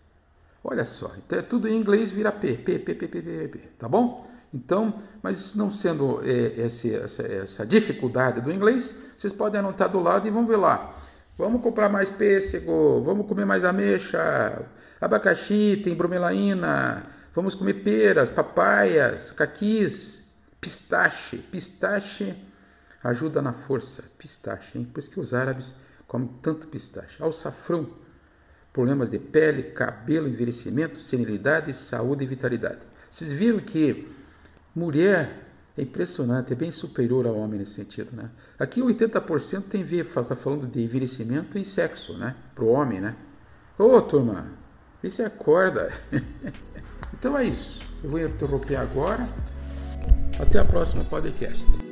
Olha 0.62 0.84
só, 0.84 1.12
então 1.16 1.38
é 1.38 1.42
tudo 1.42 1.68
em 1.68 1.78
inglês 1.78 2.11
vira 2.11 2.32
P, 2.32 2.54
P, 2.54 2.78
P, 2.78 2.94
P, 2.94 3.08
P, 3.08 3.22
P, 3.22 3.48
P, 3.48 3.58
tá 3.78 3.88
bom? 3.88 4.28
Então, 4.52 5.02
mas 5.22 5.54
não 5.54 5.70
sendo 5.70 6.20
é, 6.24 6.61
esse, 6.62 6.94
essa, 6.94 7.22
essa 7.22 7.66
dificuldade 7.66 8.40
do 8.40 8.50
inglês, 8.50 9.12
vocês 9.16 9.32
podem 9.32 9.61
anotar 9.61 9.88
do 9.88 10.00
lado 10.00 10.26
e 10.26 10.30
vão 10.30 10.46
ver 10.46 10.56
lá. 10.56 10.94
Vamos 11.37 11.62
comprar 11.62 11.88
mais 11.88 12.11
pêssego, 12.11 13.02
vamos 13.04 13.26
comer 13.26 13.44
mais 13.44 13.64
ameixa, 13.64 14.64
abacaxi, 15.00 15.80
tem 15.84 15.94
bromelaína, 15.94 17.06
vamos 17.32 17.54
comer 17.54 17.74
peras, 17.74 18.30
papaias, 18.30 19.30
caquis, 19.30 20.22
pistache. 20.61 21.38
Pistache 21.38 22.34
ajuda 23.02 23.40
na 23.42 23.52
força. 23.52 24.02
Pistache, 24.18 24.78
hein? 24.78 24.84
Por 24.84 24.98
isso 24.98 25.11
que 25.11 25.20
os 25.20 25.34
árabes 25.34 25.74
comem 26.06 26.28
tanto 26.42 26.66
pistache. 26.66 27.22
Alçafrão, 27.22 27.88
problemas 28.72 29.11
de 29.11 29.18
pele, 29.18 29.64
cabelo, 29.64 30.28
envelhecimento, 30.28 31.00
senilidade, 31.00 31.74
saúde 31.74 32.24
e 32.24 32.26
vitalidade. 32.26 32.80
Vocês 33.11 33.32
viram 33.32 33.61
que 33.61 34.08
mulher 34.74 35.48
é 35.76 35.82
impressionante, 35.82 36.52
é 36.52 36.56
bem 36.56 36.70
superior 36.70 37.26
ao 37.26 37.37
homem 37.37 37.61
nesse 37.61 37.74
sentido, 37.74 38.14
né? 38.14 38.30
Aqui 38.58 38.80
80% 38.80 39.64
tem 39.64 39.84
ver, 39.84 40.06
está 40.06 40.34
falando 40.34 40.66
de 40.66 40.82
envelhecimento 40.82 41.56
e 41.56 41.64
sexo, 41.64 42.18
né? 42.18 42.34
Para 42.54 42.64
o 42.64 42.68
homem, 42.68 43.00
né? 43.00 43.16
Ô, 43.78 43.84
oh, 43.84 44.02
turma, 44.02 44.50
vê 45.00 45.08
se 45.08 45.22
acorda. 45.22 45.92
então 47.14 47.38
é 47.38 47.44
isso. 47.44 47.87
Eu 48.02 48.11
vou 48.11 48.20
interromper 48.20 48.76
agora. 48.76 49.28
Até 50.40 50.58
a 50.58 50.64
próxima 50.64 51.04
podcast. 51.04 51.88